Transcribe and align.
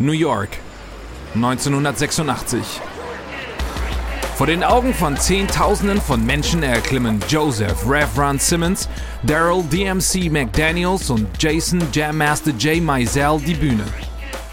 New 0.00 0.12
York, 0.12 0.50
1986. 1.34 2.80
Vor 4.36 4.46
den 4.46 4.62
Augen 4.62 4.94
von 4.94 5.16
Zehntausenden 5.16 6.00
von 6.00 6.24
Menschen 6.24 6.62
erklimmen 6.62 7.20
Joseph 7.28 7.84
Rev 7.84 8.08
Ron 8.16 8.38
Simmons, 8.38 8.88
Daryl 9.24 9.64
DMC 9.64 10.30
McDaniels 10.30 11.10
und 11.10 11.26
Jason 11.42 11.82
Jam 11.92 12.18
Master 12.18 12.52
J. 12.52 12.80
Mizell 12.80 13.40
die 13.44 13.54
Bühne. 13.54 13.82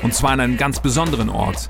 Und 0.02 0.16
zwar 0.16 0.32
an 0.32 0.40
einem 0.40 0.58
ganz 0.58 0.80
besonderen 0.80 1.30
Ort. 1.30 1.68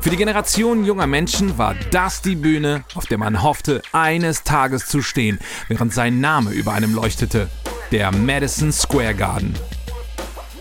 Für 0.00 0.08
die 0.08 0.16
Generation 0.16 0.86
junger 0.86 1.06
Menschen 1.06 1.58
war 1.58 1.74
das 1.90 2.22
die 2.22 2.36
Bühne, 2.36 2.84
auf 2.94 3.04
der 3.04 3.18
man 3.18 3.42
hoffte, 3.42 3.82
eines 3.92 4.44
Tages 4.44 4.86
zu 4.86 5.02
stehen, 5.02 5.40
während 5.68 5.92
sein 5.92 6.20
Name 6.20 6.52
über 6.52 6.72
einem 6.72 6.94
leuchtete. 6.94 7.50
Der 7.92 8.12
Madison 8.12 8.72
Square 8.72 9.14
Garden. 9.14 9.54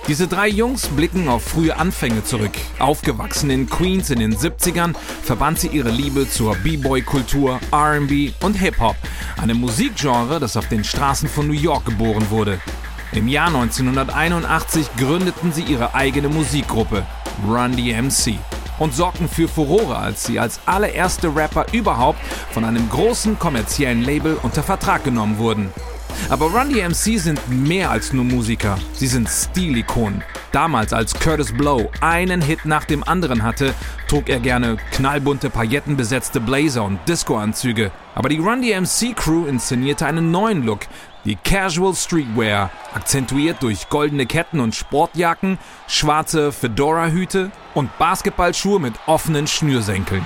Diese 0.09 0.27
drei 0.27 0.47
Jungs 0.47 0.87
blicken 0.87 1.29
auf 1.29 1.43
frühe 1.43 1.77
Anfänge 1.77 2.23
zurück. 2.23 2.53
Aufgewachsen 2.79 3.51
in 3.51 3.69
Queens 3.69 4.09
in 4.09 4.17
den 4.17 4.35
70ern, 4.35 4.95
verband 5.21 5.59
sie 5.59 5.67
ihre 5.67 5.91
Liebe 5.91 6.27
zur 6.27 6.55
B-Boy-Kultur, 6.55 7.59
RB 7.71 8.33
und 8.43 8.55
Hip-Hop, 8.55 8.95
einem 9.39 9.59
Musikgenre, 9.59 10.39
das 10.39 10.57
auf 10.57 10.67
den 10.67 10.83
Straßen 10.83 11.29
von 11.29 11.45
New 11.45 11.53
York 11.53 11.85
geboren 11.85 12.31
wurde. 12.31 12.59
Im 13.11 13.27
Jahr 13.27 13.49
1981 13.49 14.87
gründeten 14.97 15.53
sie 15.53 15.61
ihre 15.61 15.93
eigene 15.93 16.29
Musikgruppe, 16.29 17.05
Run 17.47 17.75
DMC, 17.75 18.39
und 18.79 18.95
sorgten 18.95 19.29
für 19.29 19.47
Furore, 19.47 19.95
als 19.95 20.23
sie 20.23 20.39
als 20.39 20.59
allererste 20.65 21.35
Rapper 21.35 21.67
überhaupt 21.71 22.19
von 22.51 22.65
einem 22.65 22.89
großen 22.89 23.37
kommerziellen 23.37 24.01
Label 24.01 24.39
unter 24.41 24.63
Vertrag 24.63 25.03
genommen 25.03 25.37
wurden. 25.37 25.71
Aber 26.29 26.47
Run 26.47 26.73
DMC 26.73 27.19
sind 27.19 27.41
mehr 27.49 27.89
als 27.89 28.13
nur 28.13 28.23
Musiker. 28.23 28.77
Sie 28.93 29.07
sind 29.07 29.27
Stilikonen. 29.27 30.23
Damals, 30.51 30.93
als 30.93 31.13
Curtis 31.13 31.51
Blow 31.51 31.89
einen 32.01 32.41
Hit 32.41 32.65
nach 32.65 32.85
dem 32.85 33.03
anderen 33.03 33.43
hatte, 33.43 33.73
trug 34.07 34.29
er 34.29 34.39
gerne 34.39 34.77
knallbunte, 34.91 35.49
paillettenbesetzte 35.49 36.39
Blazer 36.39 36.83
und 36.83 36.99
Discoanzüge. 37.07 37.91
Aber 38.15 38.29
die 38.29 38.37
Run 38.37 38.61
DMC 38.61 39.15
Crew 39.15 39.45
inszenierte 39.45 40.05
einen 40.05 40.31
neuen 40.31 40.65
Look, 40.65 40.81
die 41.25 41.35
Casual 41.35 41.93
Streetwear, 41.95 42.71
akzentuiert 42.93 43.61
durch 43.61 43.89
goldene 43.89 44.25
Ketten 44.25 44.59
und 44.59 44.75
Sportjacken, 44.75 45.57
schwarze 45.87 46.51
Fedora-Hüte 46.51 47.51
und 47.73 47.95
Basketballschuhe 47.97 48.79
mit 48.79 48.93
offenen 49.05 49.47
Schnürsenkeln. 49.47 50.23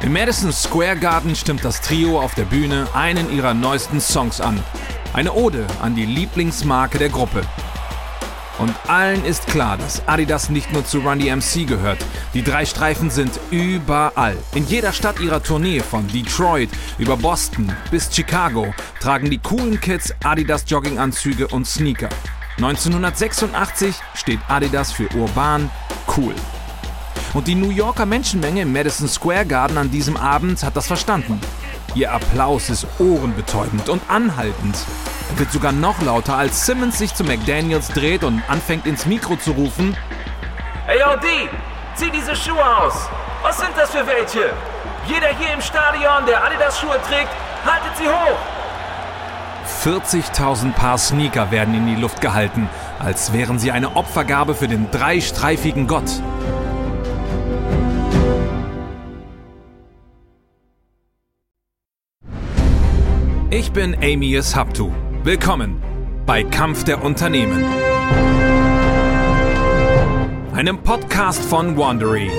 Im 0.00 0.12
Madison 0.12 0.52
Square 0.52 0.96
Garden 0.96 1.34
stimmt 1.34 1.64
das 1.64 1.80
Trio 1.80 2.20
auf 2.20 2.34
der 2.36 2.44
Bühne 2.44 2.86
einen 2.94 3.32
ihrer 3.32 3.52
neuesten 3.52 4.00
Songs 4.00 4.40
an. 4.40 4.62
Eine 5.12 5.32
Ode 5.32 5.66
an 5.82 5.96
die 5.96 6.06
Lieblingsmarke 6.06 6.98
der 6.98 7.08
Gruppe. 7.08 7.42
Und 8.58 8.74
allen 8.86 9.24
ist 9.24 9.48
klar, 9.48 9.76
dass 9.76 10.06
Adidas 10.06 10.50
nicht 10.50 10.72
nur 10.72 10.84
zu 10.84 11.00
Run 11.00 11.18
DMC 11.18 11.66
gehört. 11.66 11.98
Die 12.32 12.44
drei 12.44 12.64
Streifen 12.64 13.10
sind 13.10 13.40
überall. 13.50 14.36
In 14.54 14.66
jeder 14.66 14.92
Stadt 14.92 15.18
ihrer 15.18 15.42
Tournee, 15.42 15.80
von 15.80 16.06
Detroit 16.06 16.70
über 16.98 17.16
Boston 17.16 17.72
bis 17.90 18.08
Chicago, 18.14 18.72
tragen 19.00 19.30
die 19.30 19.38
coolen 19.38 19.80
Kids 19.80 20.14
Adidas 20.22 20.64
Jogginganzüge 20.68 21.48
und 21.48 21.66
Sneaker. 21.66 22.08
1986 22.58 23.96
steht 24.14 24.40
Adidas 24.48 24.92
für 24.92 25.08
urban, 25.16 25.70
cool. 26.16 26.34
Und 27.34 27.46
die 27.46 27.54
New 27.54 27.70
Yorker 27.70 28.06
Menschenmenge 28.06 28.62
im 28.62 28.72
Madison 28.72 29.08
Square 29.08 29.46
Garden 29.46 29.76
an 29.76 29.90
diesem 29.90 30.16
Abend 30.16 30.62
hat 30.62 30.76
das 30.76 30.86
verstanden. 30.86 31.40
Ihr 31.94 32.12
Applaus 32.12 32.70
ist 32.70 32.86
ohrenbetäubend 32.98 33.88
und 33.88 34.02
anhaltend. 34.08 34.76
Er 35.30 35.38
wird 35.38 35.52
sogar 35.52 35.72
noch 35.72 36.00
lauter, 36.02 36.36
als 36.36 36.64
Simmons 36.64 36.98
sich 36.98 37.14
zu 37.14 37.24
McDaniels 37.24 37.88
dreht 37.88 38.24
und 38.24 38.42
anfängt 38.48 38.86
ins 38.86 39.06
Mikro 39.06 39.36
zu 39.36 39.52
rufen. 39.52 39.96
Hey 40.86 41.00
yo, 41.00 41.16
D, 41.20 41.26
zieh 41.94 42.10
diese 42.10 42.34
Schuhe 42.34 42.64
aus. 42.64 43.08
Was 43.42 43.58
sind 43.58 43.70
das 43.76 43.90
für 43.90 44.06
welche? 44.06 44.52
Jeder 45.06 45.28
hier 45.38 45.54
im 45.54 45.60
Stadion, 45.60 46.26
der 46.26 46.44
Adidas-Schuhe 46.44 46.98
trägt, 47.08 47.30
haltet 47.64 47.96
sie 47.98 48.08
hoch. 48.08 48.38
40.000 49.84 50.72
Paar 50.72 50.98
Sneaker 50.98 51.50
werden 51.50 51.74
in 51.74 51.86
die 51.86 52.00
Luft 52.00 52.20
gehalten, 52.20 52.68
als 52.98 53.32
wären 53.32 53.58
sie 53.58 53.70
eine 53.70 53.96
Opfergabe 53.96 54.54
für 54.54 54.66
den 54.66 54.90
dreistreifigen 54.90 55.86
Gott. 55.86 56.10
Ich 63.50 63.72
bin 63.72 63.96
Amius 64.02 64.54
Haptu. 64.54 64.92
Willkommen 65.24 65.82
bei 66.26 66.44
Kampf 66.44 66.84
der 66.84 67.02
Unternehmen. 67.02 67.64
Einem 70.52 70.82
Podcast 70.82 71.42
von 71.42 71.74
Wandery. 71.78 72.30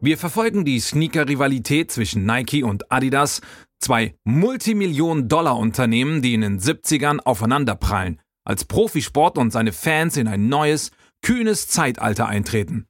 Wir 0.00 0.16
verfolgen 0.16 0.64
die 0.64 0.80
Sneaker-Rivalität 0.80 1.92
zwischen 1.92 2.24
Nike 2.24 2.64
und 2.64 2.90
Adidas, 2.90 3.42
zwei 3.82 4.14
Multimillionen-Dollar-Unternehmen, 4.24 6.22
die 6.22 6.34
in 6.34 6.40
den 6.40 6.60
70ern 6.60 7.18
aufeinanderprallen, 7.18 8.20
als 8.44 8.64
Profisport 8.64 9.38
und 9.38 9.50
seine 9.50 9.72
Fans 9.72 10.16
in 10.16 10.28
ein 10.28 10.48
neues, 10.48 10.90
kühnes 11.22 11.68
Zeitalter 11.68 12.26
eintreten. 12.26 12.86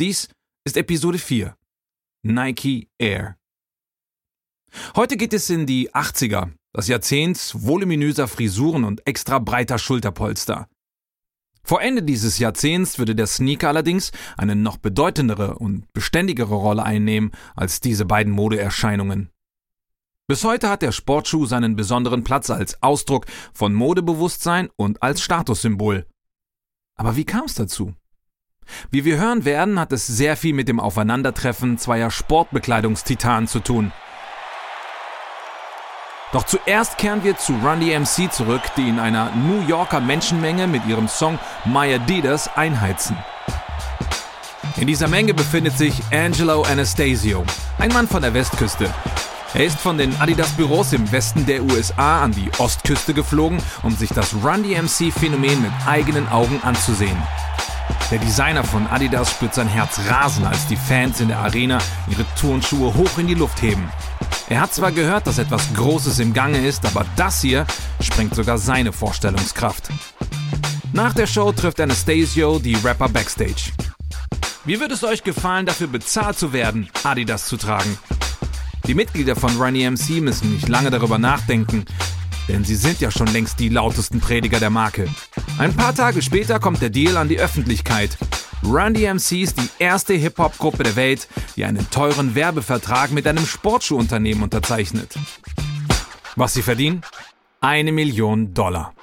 Dies 0.00 0.28
ist 0.64 0.76
Episode 0.76 1.18
4. 1.18 1.56
Nike 2.22 2.88
Air. 2.98 3.36
Heute 4.96 5.16
geht 5.16 5.32
es 5.32 5.50
in 5.50 5.66
die 5.66 5.92
80er, 5.92 6.50
das 6.72 6.88
Jahrzehnt 6.88 7.38
voluminöser 7.54 8.26
Frisuren 8.26 8.84
und 8.84 9.06
extra 9.06 9.38
breiter 9.38 9.78
Schulterpolster. 9.78 10.68
Vor 11.62 11.80
Ende 11.80 12.02
dieses 12.02 12.38
Jahrzehnts 12.38 12.98
würde 12.98 13.14
der 13.14 13.26
Sneaker 13.26 13.68
allerdings 13.68 14.12
eine 14.36 14.54
noch 14.54 14.76
bedeutendere 14.76 15.58
und 15.58 15.90
beständigere 15.94 16.54
Rolle 16.54 16.82
einnehmen 16.82 17.30
als 17.54 17.80
diese 17.80 18.04
beiden 18.04 18.32
Modeerscheinungen. 18.32 19.30
Bis 20.26 20.44
heute 20.44 20.70
hat 20.70 20.82
der 20.82 20.92
Sportschuh 20.92 21.46
seinen 21.46 21.76
besonderen 21.76 22.24
Platz 22.24 22.50
als 22.50 22.82
Ausdruck 22.82 23.26
von 23.52 23.74
Modebewusstsein 23.74 24.70
und 24.76 25.02
als 25.02 25.20
Statussymbol. 25.20 26.06
Aber 26.96 27.16
wie 27.16 27.24
kam 27.24 27.44
es 27.44 27.54
dazu? 27.54 27.94
Wie 28.90 29.04
wir 29.04 29.18
hören 29.18 29.44
werden, 29.44 29.78
hat 29.78 29.92
es 29.92 30.06
sehr 30.06 30.36
viel 30.36 30.54
mit 30.54 30.68
dem 30.68 30.80
Aufeinandertreffen 30.80 31.76
zweier 31.76 32.10
Sportbekleidungstitanen 32.10 33.48
zu 33.48 33.60
tun– 33.60 33.92
doch 36.34 36.46
zuerst 36.46 36.98
kehren 36.98 37.22
wir 37.22 37.36
zu 37.38 37.52
Run 37.62 37.78
DMC 37.78 38.32
zurück, 38.32 38.62
die 38.76 38.88
in 38.88 38.98
einer 38.98 39.30
New 39.36 39.60
Yorker 39.68 40.00
Menschenmenge 40.00 40.66
mit 40.66 40.84
ihrem 40.84 41.06
Song 41.06 41.38
My 41.64 41.94
Adidas 41.94 42.50
einheizen. 42.56 43.16
In 44.76 44.88
dieser 44.88 45.06
Menge 45.06 45.32
befindet 45.32 45.78
sich 45.78 45.94
Angelo 46.10 46.62
Anastasio, 46.62 47.44
ein 47.78 47.92
Mann 47.92 48.08
von 48.08 48.20
der 48.20 48.34
Westküste. 48.34 48.92
Er 49.54 49.66
ist 49.66 49.78
von 49.78 49.96
den 49.96 50.20
Adidas-Büros 50.20 50.92
im 50.94 51.12
Westen 51.12 51.46
der 51.46 51.62
USA 51.62 52.24
an 52.24 52.32
die 52.32 52.50
Ostküste 52.58 53.14
geflogen, 53.14 53.62
um 53.84 53.94
sich 53.94 54.10
das 54.10 54.34
Run 54.34 54.64
DMC-Phänomen 54.64 55.62
mit 55.62 55.70
eigenen 55.86 56.28
Augen 56.28 56.60
anzusehen. 56.64 57.16
Der 58.10 58.18
Designer 58.18 58.64
von 58.64 58.88
Adidas 58.88 59.30
spürt 59.30 59.54
sein 59.54 59.68
Herz 59.68 60.00
rasen, 60.08 60.44
als 60.44 60.66
die 60.66 60.76
Fans 60.76 61.20
in 61.20 61.28
der 61.28 61.38
Arena 61.38 61.78
ihre 62.10 62.24
Turnschuhe 62.38 62.94
hoch 62.94 63.16
in 63.16 63.28
die 63.28 63.34
Luft 63.34 63.62
heben. 63.62 63.88
Er 64.48 64.60
hat 64.60 64.74
zwar 64.74 64.90
gehört, 64.90 65.28
dass 65.28 65.38
etwas 65.38 65.72
Großes 65.72 66.18
im 66.18 66.32
Gange 66.32 66.58
ist, 66.58 66.84
aber 66.84 67.06
das 67.14 67.40
hier 67.40 67.64
sprengt 68.00 68.34
sogar 68.34 68.58
seine 68.58 68.92
Vorstellungskraft. 68.92 69.88
Nach 70.92 71.14
der 71.14 71.28
Show 71.28 71.52
trifft 71.52 71.80
Anastasio 71.80 72.58
die 72.58 72.74
Rapper 72.74 73.08
backstage. 73.08 73.70
Wie 74.64 74.80
würde 74.80 74.94
es 74.94 75.04
euch 75.04 75.22
gefallen, 75.22 75.66
dafür 75.66 75.86
bezahlt 75.86 76.38
zu 76.38 76.52
werden, 76.52 76.88
Adidas 77.04 77.46
zu 77.46 77.56
tragen? 77.56 77.98
Die 78.86 78.94
Mitglieder 78.94 79.36
von 79.36 79.56
Run 79.56 79.74
EMC 79.74 80.20
müssen 80.20 80.52
nicht 80.52 80.68
lange 80.68 80.90
darüber 80.90 81.18
nachdenken, 81.18 81.84
denn 82.48 82.64
sie 82.64 82.76
sind 82.76 83.00
ja 83.00 83.10
schon 83.10 83.28
längst 83.28 83.58
die 83.58 83.68
lautesten 83.68 84.20
Prediger 84.20 84.60
der 84.60 84.70
Marke. 84.70 85.08
Ein 85.58 85.74
paar 85.74 85.94
Tage 85.94 86.20
später 86.22 86.60
kommt 86.60 86.82
der 86.82 86.90
Deal 86.90 87.16
an 87.16 87.28
die 87.28 87.38
Öffentlichkeit 87.38 88.18
Run 88.64 88.94
DMC 88.94 89.42
ist 89.42 89.58
die 89.58 89.68
erste 89.78 90.14
Hip-Hop-Gruppe 90.14 90.84
der 90.84 90.96
Welt, 90.96 91.28
die 91.54 91.64
einen 91.64 91.88
teuren 91.90 92.34
Werbevertrag 92.34 93.10
mit 93.10 93.26
einem 93.26 93.44
Sportschuhunternehmen 93.44 94.42
unterzeichnet. 94.42 95.14
Was 96.34 96.54
sie 96.54 96.62
verdienen? 96.62 97.02
Eine 97.60 97.92
Million 97.92 98.54
Dollar. 98.54 98.94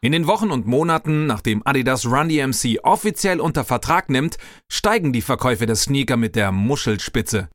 In 0.00 0.12
den 0.12 0.26
Wochen 0.26 0.50
und 0.50 0.66
Monaten, 0.66 1.26
nachdem 1.26 1.66
Adidas 1.66 2.04
Run 2.04 2.28
DMC 2.28 2.80
offiziell 2.82 3.40
unter 3.40 3.64
Vertrag 3.64 4.10
nimmt, 4.10 4.36
steigen 4.68 5.12
die 5.14 5.22
Verkäufe 5.22 5.64
der 5.64 5.76
Sneaker 5.76 6.18
mit 6.18 6.36
der 6.36 6.52
Muschelspitze. 6.52 7.48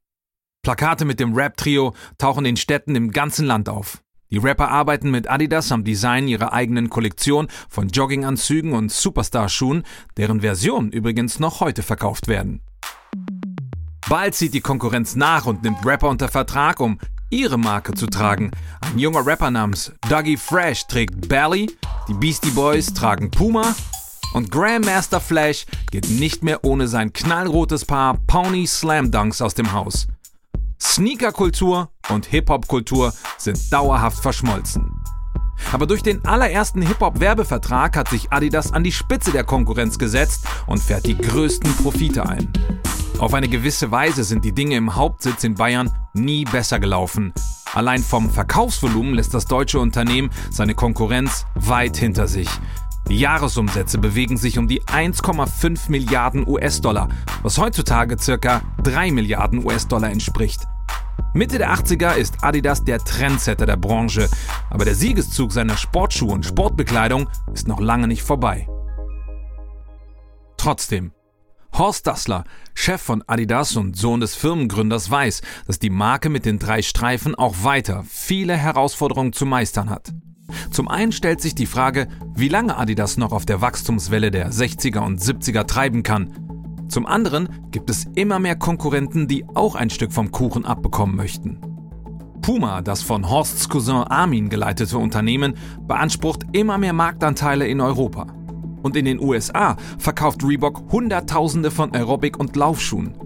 Plakate 0.63 1.03
mit 1.03 1.19
dem 1.19 1.33
Rap-Trio 1.33 1.93
tauchen 2.17 2.45
in 2.45 2.55
Städten 2.55 2.95
im 2.95 3.11
ganzen 3.11 3.45
Land 3.45 3.67
auf. 3.67 4.01
Die 4.31 4.37
Rapper 4.37 4.69
arbeiten 4.69 5.11
mit 5.11 5.29
Adidas 5.29 5.73
am 5.73 5.83
Design 5.83 6.29
ihrer 6.29 6.53
eigenen 6.53 6.89
Kollektion 6.89 7.49
von 7.69 7.89
Jogginganzügen 7.89 8.71
und 8.71 8.89
Superstar-Schuhen, 8.89 9.83
deren 10.15 10.39
Versionen 10.39 10.93
übrigens 10.93 11.37
noch 11.37 11.59
heute 11.59 11.83
verkauft 11.83 12.29
werden. 12.29 12.61
Bald 14.07 14.35
zieht 14.35 14.53
die 14.53 14.61
Konkurrenz 14.61 15.17
nach 15.17 15.45
und 15.45 15.63
nimmt 15.63 15.85
Rapper 15.85 16.07
unter 16.07 16.29
Vertrag, 16.29 16.79
um 16.79 16.97
ihre 17.29 17.57
Marke 17.57 17.93
zu 17.93 18.07
tragen. 18.07 18.51
Ein 18.79 18.97
junger 18.97 19.25
Rapper 19.25 19.51
namens 19.51 19.91
Dougie 20.07 20.37
Fresh 20.37 20.87
trägt 20.87 21.27
Belly, 21.27 21.69
die 22.07 22.13
Beastie 22.13 22.51
Boys 22.51 22.93
tragen 22.93 23.29
Puma 23.31 23.75
und 24.33 24.49
Grandmaster 24.49 25.19
Flash 25.19 25.65
geht 25.91 26.09
nicht 26.09 26.41
mehr 26.41 26.63
ohne 26.63 26.87
sein 26.87 27.11
knallrotes 27.11 27.83
Paar 27.83 28.17
Pony 28.27 28.65
Slam 28.65 29.11
Dunks 29.11 29.41
aus 29.41 29.55
dem 29.55 29.73
Haus. 29.73 30.07
Sneakerkultur 30.83 31.89
und 32.09 32.25
Hip-Hop-Kultur 32.27 33.13
sind 33.37 33.71
dauerhaft 33.71 34.19
verschmolzen. 34.19 35.01
Aber 35.71 35.87
durch 35.87 36.03
den 36.03 36.23
allerersten 36.25 36.81
Hip-Hop-Werbevertrag 36.81 37.95
hat 37.95 38.09
sich 38.09 38.31
Adidas 38.31 38.73
an 38.73 38.83
die 38.83 38.91
Spitze 38.91 39.31
der 39.31 39.43
Konkurrenz 39.43 39.97
gesetzt 39.97 40.45
und 40.67 40.79
fährt 40.79 41.07
die 41.07 41.17
größten 41.17 41.73
Profite 41.77 42.27
ein. 42.27 42.51
Auf 43.17 43.33
eine 43.33 43.47
gewisse 43.47 43.89
Weise 43.89 44.23
sind 44.23 44.45
die 44.45 44.51
Dinge 44.51 44.75
im 44.75 44.95
Hauptsitz 44.95 45.43
in 45.43 45.55
Bayern 45.55 45.89
nie 46.13 46.43
besser 46.45 46.79
gelaufen. 46.79 47.33
Allein 47.73 48.03
vom 48.03 48.29
Verkaufsvolumen 48.29 49.15
lässt 49.15 49.33
das 49.33 49.45
deutsche 49.45 49.79
Unternehmen 49.79 50.29
seine 50.51 50.75
Konkurrenz 50.75 51.45
weit 51.55 51.97
hinter 51.97 52.27
sich. 52.27 52.49
Die 53.09 53.19
Jahresumsätze 53.19 53.97
bewegen 53.97 54.37
sich 54.37 54.57
um 54.59 54.67
die 54.67 54.83
1,5 54.83 55.89
Milliarden 55.89 56.47
US-Dollar, 56.47 57.09
was 57.41 57.57
heutzutage 57.57 58.17
circa 58.19 58.61
3 58.83 59.11
Milliarden 59.11 59.65
US-Dollar 59.65 60.11
entspricht. 60.11 60.67
Mitte 61.35 61.57
der 61.57 61.73
80er 61.73 62.13
ist 62.13 62.43
Adidas 62.43 62.83
der 62.83 62.99
Trendsetter 62.99 63.65
der 63.65 63.77
Branche, 63.77 64.29
aber 64.69 64.85
der 64.85 64.93
Siegeszug 64.93 65.51
seiner 65.51 65.77
Sportschuhe 65.77 66.31
und 66.31 66.45
Sportbekleidung 66.45 67.27
ist 67.53 67.67
noch 67.67 67.79
lange 67.79 68.07
nicht 68.07 68.21
vorbei. 68.21 68.67
Trotzdem, 70.57 71.11
Horst 71.75 72.05
Dassler, 72.05 72.43
Chef 72.75 73.01
von 73.01 73.23
Adidas 73.25 73.75
und 73.75 73.97
Sohn 73.97 74.19
des 74.19 74.35
Firmengründers, 74.35 75.09
weiß, 75.09 75.41
dass 75.65 75.79
die 75.79 75.89
Marke 75.89 76.29
mit 76.29 76.45
den 76.45 76.59
drei 76.59 76.83
Streifen 76.83 77.33
auch 77.33 77.55
weiter 77.63 78.05
viele 78.07 78.55
Herausforderungen 78.55 79.33
zu 79.33 79.47
meistern 79.47 79.89
hat. 79.89 80.13
Zum 80.69 80.87
einen 80.87 81.11
stellt 81.11 81.41
sich 81.41 81.55
die 81.55 81.65
Frage, 81.65 82.07
wie 82.35 82.47
lange 82.47 82.77
Adidas 82.77 83.17
noch 83.17 83.31
auf 83.31 83.45
der 83.45 83.61
Wachstumswelle 83.61 84.29
der 84.29 84.51
60er 84.51 84.99
und 84.99 85.19
70er 85.19 85.65
treiben 85.65 86.03
kann. 86.03 86.42
Zum 86.93 87.07
anderen 87.07 87.49
gibt 87.71 87.89
es 87.89 88.05
immer 88.13 88.37
mehr 88.37 88.55
Konkurrenten, 88.55 89.27
die 89.27 89.45
auch 89.55 89.73
ein 89.73 89.89
Stück 89.89 90.13
vom 90.13 90.29
Kuchen 90.29 90.63
abbekommen 90.63 91.15
möchten. 91.15 91.57
Puma, 92.43 92.83
das 92.83 93.01
von 93.01 93.27
Horsts 93.31 93.67
Cousin 93.67 93.95
Armin 93.95 94.47
geleitete 94.47 94.99
Unternehmen, 94.99 95.55
beansprucht 95.87 96.43
immer 96.51 96.77
mehr 96.77 96.93
Marktanteile 96.93 97.65
in 97.65 97.81
Europa. 97.81 98.27
Und 98.83 98.95
in 98.95 99.05
den 99.05 99.19
USA 99.19 99.75
verkauft 99.97 100.43
Reebok 100.43 100.91
Hunderttausende 100.91 101.71
von 101.71 101.93
Aerobic- 101.93 102.37
und 102.37 102.55
Laufschuhen. 102.55 103.17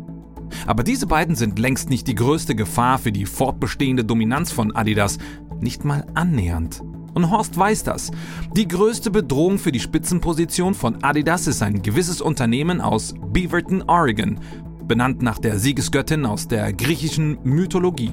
Aber 0.65 0.83
diese 0.83 1.05
beiden 1.05 1.35
sind 1.35 1.59
längst 1.59 1.89
nicht 1.89 2.07
die 2.07 2.15
größte 2.15 2.55
Gefahr 2.55 2.99
für 2.99 3.11
die 3.11 3.25
fortbestehende 3.25 4.05
Dominanz 4.05 4.49
von 4.49 4.73
Adidas, 4.77 5.17
nicht 5.59 5.83
mal 5.83 6.05
annähernd. 6.13 6.81
Und 7.17 7.31
Horst 7.31 7.57
weiß 7.57 7.83
das. 7.83 8.11
Die 8.55 8.67
größte 8.67 9.09
Bedrohung 9.09 9.57
für 9.57 9.71
die 9.71 9.79
Spitzenposition 9.79 10.75
von 10.75 11.03
Adidas 11.03 11.47
ist 11.47 11.63
ein 11.63 11.81
gewisses 11.81 12.21
Unternehmen 12.21 12.79
aus 12.79 13.15
Beaverton, 13.33 13.81
Oregon, 13.87 14.39
benannt 14.87 15.23
nach 15.23 15.39
der 15.39 15.57
Siegesgöttin 15.57 16.27
aus 16.27 16.47
der 16.47 16.71
griechischen 16.73 17.39
Mythologie. 17.43 18.11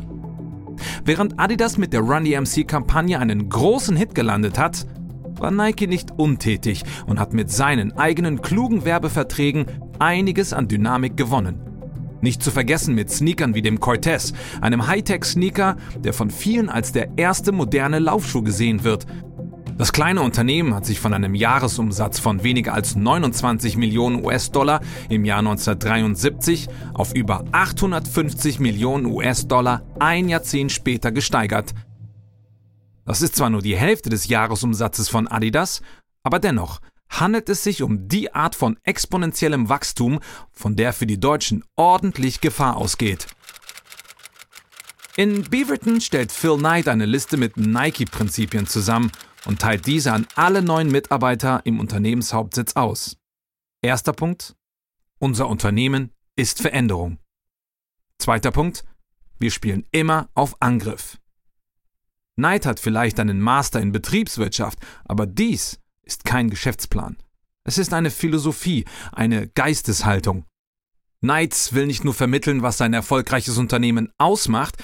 Während 1.04 1.38
Adidas 1.38 1.76
mit 1.76 1.92
der 1.92 2.00
Run 2.00 2.24
DMC-Kampagne 2.24 3.20
einen 3.20 3.50
großen 3.50 3.94
Hit 3.94 4.14
gelandet 4.14 4.58
hat, 4.58 4.86
war 5.36 5.50
Nike 5.50 5.86
nicht 5.86 6.10
untätig 6.12 6.82
und 7.04 7.20
hat 7.20 7.34
mit 7.34 7.50
seinen 7.50 7.92
eigenen 7.98 8.40
klugen 8.40 8.86
Werbeverträgen 8.86 9.66
einiges 9.98 10.54
an 10.54 10.66
Dynamik 10.66 11.18
gewonnen. 11.18 11.63
Nicht 12.24 12.42
zu 12.42 12.50
vergessen 12.50 12.94
mit 12.94 13.10
Sneakern 13.10 13.54
wie 13.54 13.60
dem 13.60 13.80
Cortez, 13.80 14.32
einem 14.62 14.86
Hightech-Sneaker, 14.86 15.76
der 15.98 16.14
von 16.14 16.30
vielen 16.30 16.70
als 16.70 16.90
der 16.90 17.18
erste 17.18 17.52
moderne 17.52 17.98
Laufschuh 17.98 18.40
gesehen 18.40 18.82
wird. 18.82 19.06
Das 19.76 19.92
kleine 19.92 20.22
Unternehmen 20.22 20.74
hat 20.74 20.86
sich 20.86 21.00
von 21.00 21.12
einem 21.12 21.34
Jahresumsatz 21.34 22.18
von 22.18 22.42
weniger 22.42 22.72
als 22.72 22.96
29 22.96 23.76
Millionen 23.76 24.24
US-Dollar 24.24 24.80
im 25.10 25.26
Jahr 25.26 25.40
1973 25.40 26.70
auf 26.94 27.14
über 27.14 27.44
850 27.52 28.58
Millionen 28.58 29.04
US-Dollar 29.04 29.82
ein 30.00 30.30
Jahrzehnt 30.30 30.72
später 30.72 31.12
gesteigert. 31.12 31.74
Das 33.04 33.20
ist 33.20 33.36
zwar 33.36 33.50
nur 33.50 33.60
die 33.60 33.76
Hälfte 33.76 34.08
des 34.08 34.28
Jahresumsatzes 34.28 35.10
von 35.10 35.28
Adidas, 35.28 35.82
aber 36.22 36.38
dennoch 36.38 36.80
handelt 37.20 37.48
es 37.48 37.62
sich 37.64 37.82
um 37.82 38.08
die 38.08 38.34
Art 38.34 38.54
von 38.54 38.78
exponentiellem 38.82 39.68
Wachstum, 39.68 40.20
von 40.52 40.76
der 40.76 40.92
für 40.92 41.06
die 41.06 41.20
Deutschen 41.20 41.64
ordentlich 41.76 42.40
Gefahr 42.40 42.76
ausgeht. 42.76 43.26
In 45.16 45.42
Beaverton 45.42 46.00
stellt 46.00 46.32
Phil 46.32 46.56
Knight 46.56 46.88
eine 46.88 47.06
Liste 47.06 47.36
mit 47.36 47.56
Nike-Prinzipien 47.56 48.66
zusammen 48.66 49.12
und 49.46 49.60
teilt 49.60 49.86
diese 49.86 50.12
an 50.12 50.26
alle 50.34 50.62
neuen 50.62 50.90
Mitarbeiter 50.90 51.60
im 51.64 51.78
Unternehmenshauptsitz 51.78 52.74
aus. 52.74 53.16
Erster 53.80 54.12
Punkt. 54.12 54.56
Unser 55.18 55.48
Unternehmen 55.48 56.10
ist 56.34 56.60
Veränderung. 56.60 57.18
Zweiter 58.18 58.50
Punkt. 58.50 58.84
Wir 59.38 59.50
spielen 59.50 59.86
immer 59.92 60.28
auf 60.34 60.56
Angriff. 60.60 61.18
Knight 62.36 62.66
hat 62.66 62.80
vielleicht 62.80 63.20
einen 63.20 63.40
Master 63.40 63.80
in 63.80 63.92
Betriebswirtschaft, 63.92 64.78
aber 65.04 65.26
dies 65.26 65.78
ist 66.04 66.24
kein 66.24 66.50
Geschäftsplan. 66.50 67.16
Es 67.66 67.78
ist 67.78 67.94
eine 67.94 68.10
Philosophie, 68.10 68.84
eine 69.12 69.48
Geisteshaltung. 69.48 70.44
Knights 71.20 71.72
will 71.72 71.86
nicht 71.86 72.04
nur 72.04 72.12
vermitteln, 72.12 72.62
was 72.62 72.76
sein 72.76 72.92
erfolgreiches 72.92 73.56
Unternehmen 73.56 74.10
ausmacht, 74.18 74.76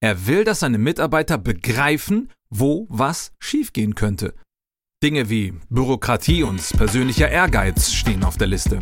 er 0.00 0.26
will, 0.28 0.44
dass 0.44 0.60
seine 0.60 0.78
Mitarbeiter 0.78 1.38
begreifen, 1.38 2.30
wo 2.50 2.86
was 2.88 3.32
schiefgehen 3.40 3.96
könnte. 3.96 4.34
Dinge 5.02 5.28
wie 5.28 5.54
Bürokratie 5.68 6.44
und 6.44 6.60
persönlicher 6.76 7.28
Ehrgeiz 7.28 7.92
stehen 7.92 8.22
auf 8.22 8.36
der 8.36 8.46
Liste. 8.46 8.80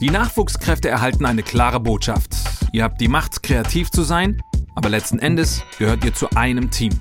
Die 0.00 0.10
Nachwuchskräfte 0.10 0.88
erhalten 0.88 1.24
eine 1.24 1.44
klare 1.44 1.78
Botschaft. 1.78 2.34
Ihr 2.72 2.82
habt 2.82 3.00
die 3.00 3.06
Macht, 3.06 3.44
kreativ 3.44 3.90
zu 3.90 4.02
sein, 4.02 4.42
aber 4.74 4.88
letzten 4.88 5.20
Endes 5.20 5.62
gehört 5.78 6.04
ihr 6.04 6.12
zu 6.12 6.28
einem 6.30 6.72
Team. 6.72 6.92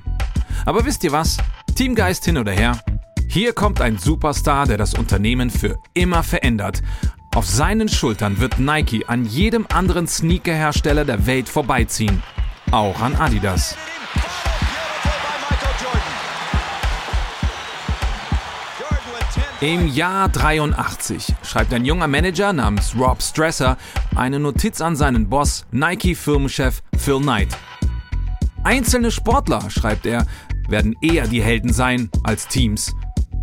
Aber 0.65 0.85
wisst 0.85 1.03
ihr 1.03 1.11
was? 1.11 1.37
Teamgeist 1.73 2.25
hin 2.25 2.37
oder 2.37 2.51
her, 2.51 2.79
hier 3.33 3.53
kommt 3.53 3.79
ein 3.79 3.97
Superstar, 3.97 4.67
der 4.67 4.77
das 4.77 4.93
Unternehmen 4.93 5.49
für 5.49 5.79
immer 5.93 6.21
verändert. 6.21 6.81
Auf 7.33 7.45
seinen 7.45 7.87
Schultern 7.87 8.41
wird 8.41 8.59
Nike 8.59 9.05
an 9.07 9.23
jedem 9.23 9.65
anderen 9.73 10.05
Sneakerhersteller 10.05 11.05
der 11.05 11.25
Welt 11.25 11.47
vorbeiziehen. 11.47 12.21
Auch 12.71 12.99
an 12.99 13.15
Adidas. 13.15 13.77
Im 19.61 19.87
Jahr 19.87 20.27
83 20.27 21.33
schreibt 21.43 21.73
ein 21.73 21.85
junger 21.85 22.07
Manager 22.07 22.51
namens 22.51 22.93
Rob 22.99 23.21
Stresser 23.21 23.77
eine 24.13 24.41
Notiz 24.41 24.81
an 24.81 24.97
seinen 24.97 25.29
Boss, 25.29 25.65
Nike-Firmenchef 25.71 26.83
Phil 26.97 27.21
Knight. 27.21 27.57
Einzelne 28.65 29.09
Sportler, 29.09 29.69
schreibt 29.69 30.05
er, 30.05 30.25
werden 30.67 30.97
eher 31.01 31.27
die 31.27 31.41
Helden 31.41 31.71
sein 31.71 32.09
als 32.23 32.49
Teams. 32.49 32.93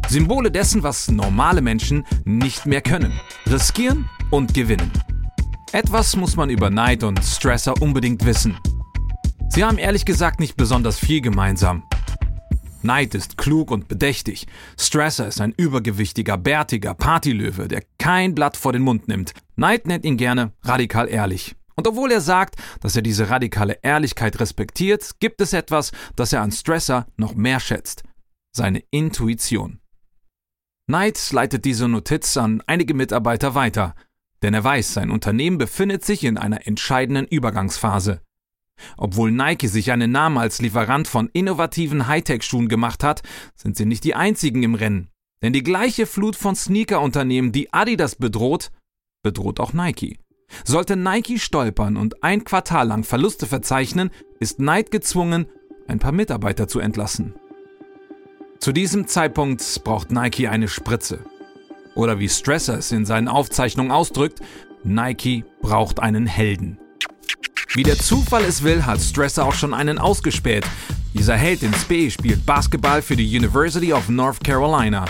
Symbole 0.09 0.51
dessen, 0.51 0.83
was 0.83 1.11
normale 1.11 1.61
Menschen 1.61 2.05
nicht 2.25 2.67
mehr 2.67 2.81
können. 2.81 3.13
Riskieren 3.47 4.09
und 4.31 4.55
gewinnen. 4.55 4.91
Etwas 5.73 6.17
muss 6.17 6.35
man 6.35 6.49
über 6.49 6.71
Neid 6.71 7.05
und 7.05 7.23
Stresser 7.23 7.81
unbedingt 7.83 8.25
wissen. 8.25 8.59
Sie 9.51 9.65
haben 9.65 9.77
ehrlich 9.77 10.07
gesagt 10.07 10.41
nicht 10.41 10.57
besonders 10.57 10.99
viel 10.99 11.21
gemeinsam. 11.21 11.83
Neid 12.83 13.15
ist 13.15 13.37
klug 13.37 13.71
und 13.71 13.89
bedächtig. 13.89 14.47
Stresser 14.79 15.29
ist 15.29 15.41
ein 15.41 15.53
übergewichtiger, 15.57 16.39
bärtiger 16.39 16.95
Partylöwe, 16.95 17.69
der 17.69 17.83
kein 17.99 18.35
Blatt 18.35 18.57
vor 18.57 18.73
den 18.73 18.83
Mund 18.83 19.09
nimmt. 19.09 19.35
Neid 19.57 19.87
nennt 19.87 20.05
ihn 20.05 20.17
gerne 20.17 20.53
radikal 20.63 21.09
ehrlich. 21.09 21.55
Und 21.75 21.87
obwohl 21.87 22.11
er 22.13 22.21
sagt, 22.21 22.57
dass 22.81 22.97
er 22.97 23.03
diese 23.03 23.31
radikale 23.31 23.79
Ehrlichkeit 23.83 24.41
respektiert, 24.41 25.21
gibt 25.21 25.41
es 25.41 25.53
etwas, 25.53 25.93
das 26.17 26.33
er 26.33 26.43
an 26.43 26.51
Stresser 26.51 27.07
noch 27.17 27.35
mehr 27.35 27.61
schätzt. 27.61 28.05
Seine 28.53 28.83
Intuition. 28.91 29.81
Knight 30.89 31.33
leitet 31.33 31.67
diese 31.67 31.87
Notiz 31.87 32.39
an 32.39 32.63
einige 32.67 32.95
Mitarbeiter 32.95 33.55
weiter, 33.55 33.95
denn 34.43 34.55
er 34.55 34.65
weiß, 34.65 34.95
sein 34.95 35.11
Unternehmen 35.11 35.59
befindet 35.59 36.03
sich 36.03 36.25
in 36.25 36.39
einer 36.39 36.67
entscheidenden 36.67 37.27
Übergangsphase. 37.27 38.23
Obwohl 38.97 39.31
Nike 39.31 39.69
sich 39.69 39.93
einen 39.93 40.11
Namen 40.11 40.39
als 40.39 40.63
Lieferant 40.63 41.07
von 41.07 41.29
innovativen 41.35 42.07
Hightech-Schuhen 42.07 42.69
gemacht 42.69 43.05
hat, 43.05 43.21
sind 43.55 43.77
sie 43.77 43.85
nicht 43.85 44.03
die 44.03 44.15
einzigen 44.15 44.63
im 44.63 44.75
Rennen. 44.75 45.11
Denn 45.43 45.53
die 45.53 45.63
gleiche 45.63 46.07
Flut 46.07 46.37
von 46.37 46.57
Sneaker-Unternehmen, 46.57 47.53
die 47.53 47.71
Adidas 47.71 48.17
bedroht, 48.17 48.71
bedroht 49.23 49.61
auch 49.61 49.75
Nike. 49.75 50.19
Sollte 50.65 50.97
Nike 50.97 51.39
stolpern 51.39 51.99
und 51.99 52.25
ein 52.25 52.45
Quartal 52.45 52.89
lang 52.89 53.05
Verluste 53.05 53.47
verzeichnen, 53.47 54.11
ist 54.41 54.57
Knight 54.57 54.91
gezwungen, 54.91 55.49
ein 55.87 55.99
paar 55.99 56.13
Mitarbeiter 56.13 56.67
zu 56.67 56.81
entlassen. 56.81 57.35
Zu 58.61 58.73
diesem 58.73 59.07
Zeitpunkt 59.07 59.63
braucht 59.85 60.11
Nike 60.11 60.49
eine 60.49 60.67
Spritze. 60.67 61.21
Oder 61.95 62.19
wie 62.19 62.29
Stresser 62.29 62.79
es 62.79 62.91
in 62.91 63.07
seinen 63.07 63.29
Aufzeichnungen 63.29 63.93
ausdrückt, 63.93 64.41
Nike 64.83 65.45
braucht 65.63 66.01
einen 66.01 66.27
Helden. 66.27 66.79
Wie 67.75 67.85
der 67.85 67.99
Zufall 67.99 68.45
es 68.45 68.65
will, 68.65 68.85
hat 68.85 69.01
Stresser 69.01 69.45
auch 69.45 69.55
schon 69.55 69.75
einen 69.75 69.99
ausgespäht. 69.99 70.67
Dieser 71.15 71.37
Held 71.37 71.63
in 71.63 71.73
Spee 71.75 72.11
spielt 72.11 72.45
Basketball 72.45 73.01
für 73.01 73.17
die 73.17 73.37
University 73.37 73.93
of 73.93 74.09
North 74.09 74.43
Carolina. 74.43 75.05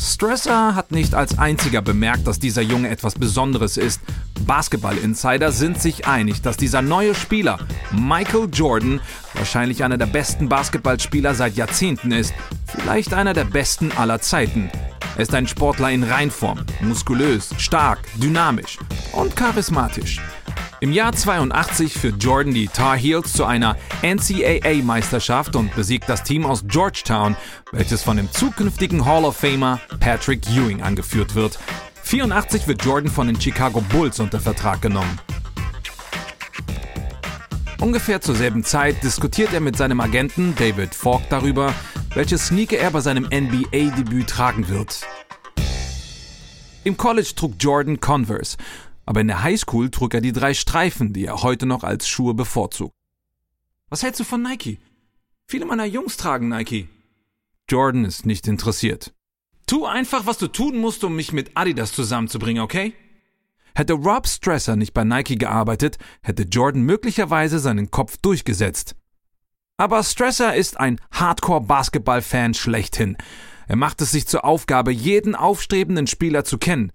Stresser 0.00 0.74
hat 0.76 0.92
nicht 0.92 1.14
als 1.14 1.38
einziger 1.38 1.82
bemerkt, 1.82 2.26
dass 2.26 2.38
dieser 2.38 2.62
Junge 2.62 2.88
etwas 2.88 3.16
Besonderes 3.16 3.76
ist. 3.76 4.00
Basketball-Insider 4.46 5.50
sind 5.50 5.82
sich 5.82 6.06
einig, 6.06 6.40
dass 6.40 6.56
dieser 6.56 6.82
neue 6.82 7.14
Spieler, 7.14 7.58
Michael 7.90 8.48
Jordan, 8.52 9.00
wahrscheinlich 9.38 9.84
einer 9.84 9.96
der 9.96 10.06
besten 10.06 10.48
Basketballspieler 10.48 11.34
seit 11.34 11.56
Jahrzehnten 11.56 12.12
ist. 12.12 12.34
Vielleicht 12.66 13.14
einer 13.14 13.32
der 13.32 13.44
besten 13.44 13.92
aller 13.92 14.20
Zeiten. 14.20 14.70
Er 15.16 15.22
ist 15.22 15.34
ein 15.34 15.46
Sportler 15.46 15.90
in 15.90 16.04
Reinform, 16.04 16.64
muskulös, 16.80 17.50
stark, 17.58 18.00
dynamisch 18.20 18.78
und 19.12 19.34
charismatisch. 19.34 20.20
Im 20.80 20.92
Jahr 20.92 21.12
82 21.12 21.92
führt 21.92 22.22
Jordan 22.22 22.54
die 22.54 22.68
Tar 22.68 22.96
Heels 22.96 23.32
zu 23.32 23.44
einer 23.44 23.76
NCAA-Meisterschaft 24.02 25.56
und 25.56 25.74
besiegt 25.74 26.08
das 26.08 26.22
Team 26.22 26.46
aus 26.46 26.64
Georgetown, 26.68 27.36
welches 27.72 28.04
von 28.04 28.16
dem 28.16 28.30
zukünftigen 28.30 29.04
Hall 29.04 29.24
of 29.24 29.36
Famer 29.36 29.80
Patrick 29.98 30.48
Ewing 30.48 30.82
angeführt 30.82 31.34
wird. 31.34 31.58
84 32.04 32.68
wird 32.68 32.84
Jordan 32.84 33.10
von 33.10 33.26
den 33.26 33.40
Chicago 33.40 33.80
Bulls 33.80 34.20
unter 34.20 34.38
Vertrag 34.38 34.80
genommen. 34.80 35.18
Ungefähr 37.80 38.20
zur 38.20 38.34
selben 38.34 38.64
Zeit 38.64 39.02
diskutiert 39.02 39.52
er 39.52 39.60
mit 39.60 39.76
seinem 39.76 40.00
Agenten 40.00 40.54
David 40.56 40.94
Falk 40.94 41.22
darüber, 41.30 41.74
welche 42.14 42.38
Sneaker 42.38 42.78
er 42.78 42.90
bei 42.90 43.00
seinem 43.00 43.24
NBA-Debüt 43.24 44.28
tragen 44.28 44.68
wird. 44.68 45.06
Im 46.84 46.96
College 46.96 47.32
trug 47.36 47.54
Jordan 47.58 48.00
Converse 48.00 48.56
aber 49.08 49.22
in 49.22 49.28
der 49.28 49.42
Highschool 49.42 49.90
trug 49.90 50.12
er 50.12 50.20
die 50.20 50.32
drei 50.32 50.52
Streifen, 50.52 51.14
die 51.14 51.24
er 51.24 51.42
heute 51.42 51.64
noch 51.64 51.82
als 51.82 52.06
Schuhe 52.06 52.34
bevorzugt. 52.34 52.92
Was 53.88 54.02
hältst 54.02 54.20
du 54.20 54.24
von 54.24 54.42
Nike? 54.42 54.80
Viele 55.46 55.64
meiner 55.64 55.86
Jungs 55.86 56.18
tragen 56.18 56.50
Nike. 56.50 56.90
Jordan 57.70 58.04
ist 58.04 58.26
nicht 58.26 58.46
interessiert. 58.46 59.14
Tu 59.66 59.86
einfach, 59.86 60.26
was 60.26 60.36
du 60.36 60.46
tun 60.46 60.76
musst, 60.76 61.04
um 61.04 61.16
mich 61.16 61.32
mit 61.32 61.52
Adidas 61.54 61.92
zusammenzubringen, 61.92 62.62
okay? 62.62 62.92
Hätte 63.78 63.92
Rob 63.92 64.26
Stresser 64.26 64.74
nicht 64.74 64.92
bei 64.92 65.04
Nike 65.04 65.36
gearbeitet, 65.36 65.98
hätte 66.20 66.42
Jordan 66.42 66.82
möglicherweise 66.82 67.60
seinen 67.60 67.92
Kopf 67.92 68.16
durchgesetzt. 68.16 68.96
Aber 69.76 70.02
Stresser 70.02 70.56
ist 70.56 70.80
ein 70.80 71.00
Hardcore-Basketball-Fan 71.12 72.54
schlechthin. 72.54 73.16
Er 73.68 73.76
macht 73.76 74.02
es 74.02 74.10
sich 74.10 74.26
zur 74.26 74.44
Aufgabe, 74.44 74.90
jeden 74.90 75.36
aufstrebenden 75.36 76.08
Spieler 76.08 76.42
zu 76.42 76.58
kennen. 76.58 76.90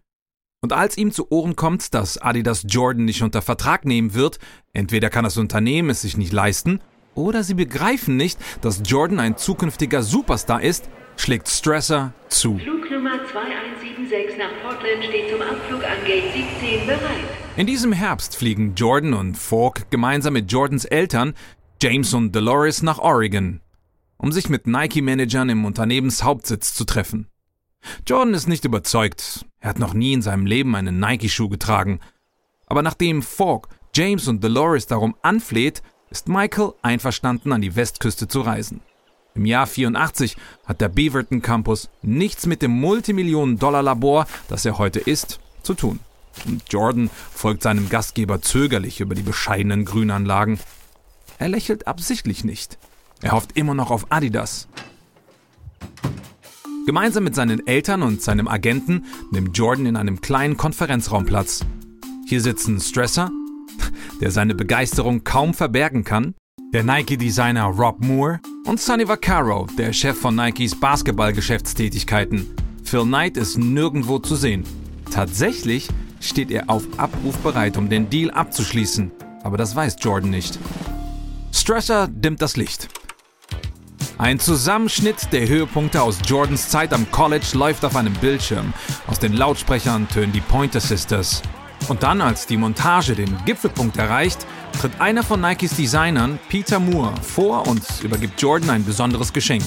Und 0.61 0.73
als 0.73 0.97
ihm 0.97 1.13
zu 1.13 1.31
Ohren 1.31 1.55
kommt, 1.55 1.93
dass 1.93 2.17
Adidas 2.17 2.65
Jordan 2.67 3.05
nicht 3.05 3.21
unter 3.21 3.41
Vertrag 3.41 3.85
nehmen 3.85 4.13
wird, 4.13 4.39
entweder 4.73 5.09
kann 5.09 5.23
das 5.23 5.37
Unternehmen 5.37 5.89
es 5.89 6.01
sich 6.01 6.17
nicht 6.17 6.33
leisten, 6.33 6.81
oder 7.15 7.45
sie 7.45 7.53
begreifen 7.53 8.17
nicht, 8.17 8.37
dass 8.59 8.81
Jordan 8.83 9.21
ein 9.21 9.37
zukünftiger 9.37 10.03
Superstar 10.03 10.61
ist, 10.61 10.89
schlägt 11.17 11.47
Stresser 11.49 12.13
zu. 12.29 12.57
Flugnummer 12.57 13.19
2176 13.31 14.37
nach 14.37 14.51
Portland 14.61 15.03
steht 15.03 15.29
zum 15.29 15.41
Abflug 15.41 15.83
an 15.83 16.05
Gate 16.05 16.33
17 16.61 16.85
bereit. 16.85 16.99
In 17.55 17.67
diesem 17.67 17.93
Herbst 17.93 18.35
fliegen 18.35 18.75
Jordan 18.75 19.13
und 19.13 19.37
Falk 19.37 19.89
gemeinsam 19.91 20.33
mit 20.33 20.51
Jordans 20.51 20.85
Eltern, 20.85 21.33
James 21.81 22.13
und 22.13 22.31
Dolores, 22.33 22.81
nach 22.81 22.99
Oregon, 22.99 23.61
um 24.17 24.31
sich 24.31 24.49
mit 24.49 24.67
Nike-Managern 24.67 25.49
im 25.49 25.65
Unternehmenshauptsitz 25.65 26.73
zu 26.73 26.85
treffen. 26.85 27.27
Jordan 28.07 28.33
ist 28.33 28.47
nicht 28.47 28.65
überzeugt. 28.65 29.45
Er 29.59 29.69
hat 29.69 29.79
noch 29.79 29.93
nie 29.93 30.13
in 30.13 30.21
seinem 30.21 30.45
Leben 30.45 30.75
einen 30.75 30.99
Nike-Schuh 30.99 31.49
getragen. 31.49 31.99
Aber 32.65 32.81
nachdem 32.81 33.21
Falk, 33.21 33.67
James 33.93 34.27
und 34.27 34.43
Dolores 34.43 34.87
darum 34.87 35.15
anfleht, 35.21 35.83
ist 36.09 36.27
Michael 36.27 36.73
einverstanden, 36.81 37.51
an 37.51 37.61
die 37.61 37.75
Westküste 37.75 38.27
zu 38.27 38.41
reisen. 38.41 38.81
Im 39.35 39.45
Jahr 39.45 39.65
84 39.65 40.37
hat 40.65 40.81
der 40.81 40.89
Beaverton 40.89 41.41
Campus 41.41 41.89
nichts 42.01 42.45
mit 42.45 42.61
dem 42.61 42.71
Multimillionen-Dollar-Labor, 42.71 44.27
das 44.47 44.65
er 44.65 44.77
heute 44.77 44.99
ist, 44.99 45.39
zu 45.63 45.73
tun. 45.73 45.99
Und 46.45 46.63
Jordan 46.69 47.09
folgt 47.33 47.63
seinem 47.63 47.89
Gastgeber 47.89 48.41
zögerlich 48.41 48.99
über 48.99 49.15
die 49.15 49.23
bescheidenen 49.23 49.85
Grünanlagen. 49.85 50.59
Er 51.39 51.49
lächelt 51.49 51.87
absichtlich 51.87 52.43
nicht. 52.43 52.77
Er 53.21 53.31
hofft 53.31 53.57
immer 53.57 53.73
noch 53.73 53.89
auf 53.89 54.11
Adidas. 54.11 54.67
Gemeinsam 56.85 57.23
mit 57.23 57.33
seinen 57.33 57.65
Eltern 57.65 58.03
und 58.03 58.21
seinem 58.21 58.47
Agenten 58.47 59.05
nimmt 59.31 59.57
Jordan 59.57 59.85
in 59.85 59.95
einem 59.95 60.21
kleinen 60.21 60.57
Konferenzraum 60.57 61.25
Platz. 61.25 61.61
Hier 62.27 62.41
sitzen 62.41 62.81
Stresser, 62.81 63.31
der 64.21 64.31
seine 64.31 64.53
Begeisterung 64.53 65.23
kaum 65.23 65.53
verbergen 65.53 66.03
kann, 66.03 66.35
der 66.73 66.83
Nike-Designer 66.83 67.65
Rob 67.65 68.03
Moore 68.03 68.39
und 68.65 68.79
Sonny 68.79 69.07
Vaccaro, 69.07 69.67
der 69.77 69.93
Chef 69.93 70.19
von 70.19 70.35
Nikes 70.35 70.73
Basketball-Geschäftstätigkeiten. 70.79 72.47
Phil 72.83 73.03
Knight 73.03 73.37
ist 73.37 73.59
nirgendwo 73.59 74.17
zu 74.17 74.35
sehen. 74.35 74.63
Tatsächlich 75.11 75.87
steht 76.19 76.49
er 76.49 76.71
auf 76.71 76.83
Abruf 76.97 77.37
bereit, 77.37 77.77
um 77.77 77.89
den 77.89 78.09
Deal 78.09 78.31
abzuschließen, 78.31 79.11
aber 79.43 79.57
das 79.57 79.75
weiß 79.75 79.97
Jordan 79.99 80.31
nicht. 80.31 80.57
Stresser 81.51 82.07
dimmt 82.07 82.41
das 82.41 82.57
Licht. 82.57 82.89
Ein 84.17 84.39
Zusammenschnitt 84.39 85.31
der 85.31 85.47
Höhepunkte 85.47 86.01
aus 86.01 86.17
Jordans 86.25 86.69
Zeit 86.69 86.91
am 86.91 87.11
College 87.11 87.45
läuft 87.53 87.85
auf 87.85 87.95
einem 87.95 88.13
Bildschirm. 88.13 88.73
Aus 89.05 89.19
den 89.19 89.33
Lautsprechern 89.33 90.07
tönen 90.07 90.31
die 90.31 90.41
Pointer 90.41 90.79
Sisters. 90.79 91.43
Und 91.87 92.01
dann, 92.01 92.21
als 92.21 92.47
die 92.47 92.57
Montage 92.57 93.13
den 93.13 93.37
Gipfelpunkt 93.45 93.97
erreicht, 93.97 94.47
tritt 94.73 94.99
einer 94.99 95.23
von 95.23 95.41
Nikes 95.41 95.75
Designern, 95.75 96.39
Peter 96.49 96.79
Moore, 96.79 97.15
vor 97.21 97.67
und 97.67 97.83
übergibt 98.03 98.41
Jordan 98.41 98.69
ein 98.69 98.85
besonderes 98.85 99.33
Geschenk. 99.33 99.63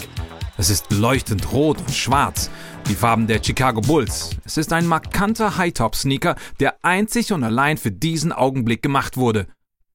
Es 0.59 0.71
ist 0.71 0.91
leuchtend 0.91 1.53
rot 1.53 1.79
und 1.79 1.93
schwarz, 1.93 2.51
die 2.89 2.95
Farben 2.95 3.27
der 3.27 3.43
Chicago 3.43 3.81
Bulls. 3.81 4.31
Es 4.45 4.57
ist 4.57 4.73
ein 4.73 4.87
markanter 4.87 5.57
High-Top-Sneaker, 5.57 6.37
der 6.61 6.83
einzig 6.83 7.33
und 7.33 7.45
allein 7.45 7.77
für 7.77 7.93
diesen 7.93 8.33
Augenblick 8.33 8.83
gemacht 8.83 9.17
wurde. 9.17 9.47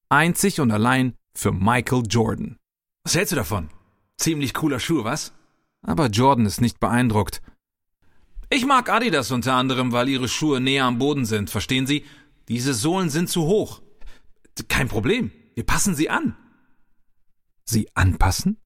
Einzig 0.10 0.60
und 0.60 0.72
allein 0.72 1.16
für 1.34 1.52
Michael 1.52 2.04
Jordan. 2.08 2.58
Was 3.04 3.16
hältst 3.16 3.32
du 3.32 3.38
davon? 3.38 3.70
Ziemlich 4.18 4.54
cooler 4.54 4.80
Schuh, 4.80 5.04
was? 5.04 5.34
Aber 5.82 6.08
Jordan 6.08 6.46
ist 6.46 6.62
nicht 6.62 6.80
beeindruckt. 6.80 7.42
Ich 8.50 8.66
mag 8.66 8.90
Adidas 8.90 9.32
unter 9.32 9.54
anderem, 9.54 9.92
weil 9.94 10.10
ihre 10.10 10.28
Schuhe 10.28 10.60
näher 10.60 10.86
am 10.86 11.00
Boden 11.00 11.26
sind, 11.26 11.50
verstehen 11.50 11.88
Sie? 11.88 12.04
Diese 12.50 12.74
Sohlen 12.74 13.10
sind 13.10 13.30
zu 13.30 13.44
hoch. 13.44 13.82
Kein 14.68 14.88
Problem, 14.88 15.32
wir 15.56 15.66
passen 15.66 15.96
sie 15.96 16.10
an. 16.10 16.36
Sie 17.66 17.90
anpassen? 17.96 18.58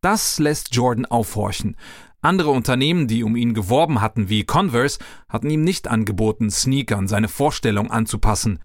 Das 0.00 0.38
lässt 0.38 0.74
Jordan 0.74 1.06
aufhorchen. 1.06 1.76
Andere 2.22 2.50
Unternehmen, 2.50 3.06
die 3.06 3.24
um 3.24 3.36
ihn 3.36 3.54
geworben 3.54 4.00
hatten, 4.00 4.28
wie 4.28 4.44
Converse, 4.44 4.98
hatten 5.28 5.50
ihm 5.50 5.62
nicht 5.62 5.88
angeboten, 5.88 6.50
Sneakern 6.50 7.08
seine 7.08 7.28
Vorstellung 7.28 7.90
anzupassen. 7.90 8.62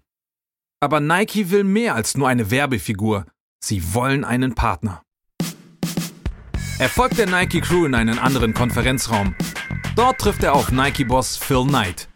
Aber 0.80 1.00
Nike 1.00 1.50
will 1.50 1.64
mehr 1.64 1.94
als 1.94 2.16
nur 2.16 2.28
eine 2.28 2.50
Werbefigur. 2.50 3.26
Sie 3.62 3.94
wollen 3.94 4.24
einen 4.24 4.54
Partner. 4.54 5.02
Er 6.78 6.90
folgt 6.90 7.16
der 7.16 7.26
Nike 7.26 7.62
Crew 7.62 7.86
in 7.86 7.94
einen 7.94 8.18
anderen 8.18 8.52
Konferenzraum. 8.52 9.34
Dort 9.94 10.20
trifft 10.20 10.42
er 10.42 10.52
auf 10.54 10.70
Nike-Boss 10.70 11.38
Phil 11.38 11.64
Knight. 11.64 12.08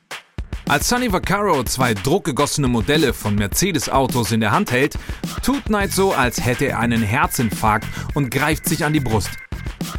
Als 0.71 0.89
Sonny 0.89 1.13
Vaccaro 1.13 1.65
zwei 1.65 1.95
druckgegossene 1.95 2.69
Modelle 2.69 3.13
von 3.13 3.35
Mercedes-Autos 3.35 4.31
in 4.31 4.39
der 4.39 4.53
Hand 4.53 4.71
hält, 4.71 4.95
tut 5.43 5.65
Knight 5.65 5.91
so, 5.91 6.13
als 6.13 6.45
hätte 6.45 6.67
er 6.67 6.79
einen 6.79 7.03
Herzinfarkt 7.03 7.89
und 8.15 8.31
greift 8.31 8.69
sich 8.69 8.85
an 8.85 8.93
die 8.93 9.01
Brust. 9.01 9.31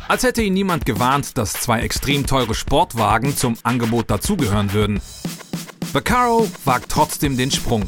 Als 0.08 0.24
hätte 0.24 0.42
ihn 0.42 0.54
niemand 0.54 0.86
gewarnt, 0.86 1.38
dass 1.38 1.52
zwei 1.52 1.82
extrem 1.82 2.26
teure 2.26 2.56
Sportwagen 2.56 3.36
zum 3.36 3.58
Angebot 3.64 4.10
dazugehören 4.10 4.72
würden. 4.72 5.02
Vaccaro 5.92 6.50
wagt 6.64 6.90
trotzdem 6.90 7.36
den 7.36 7.52
Sprung. 7.52 7.84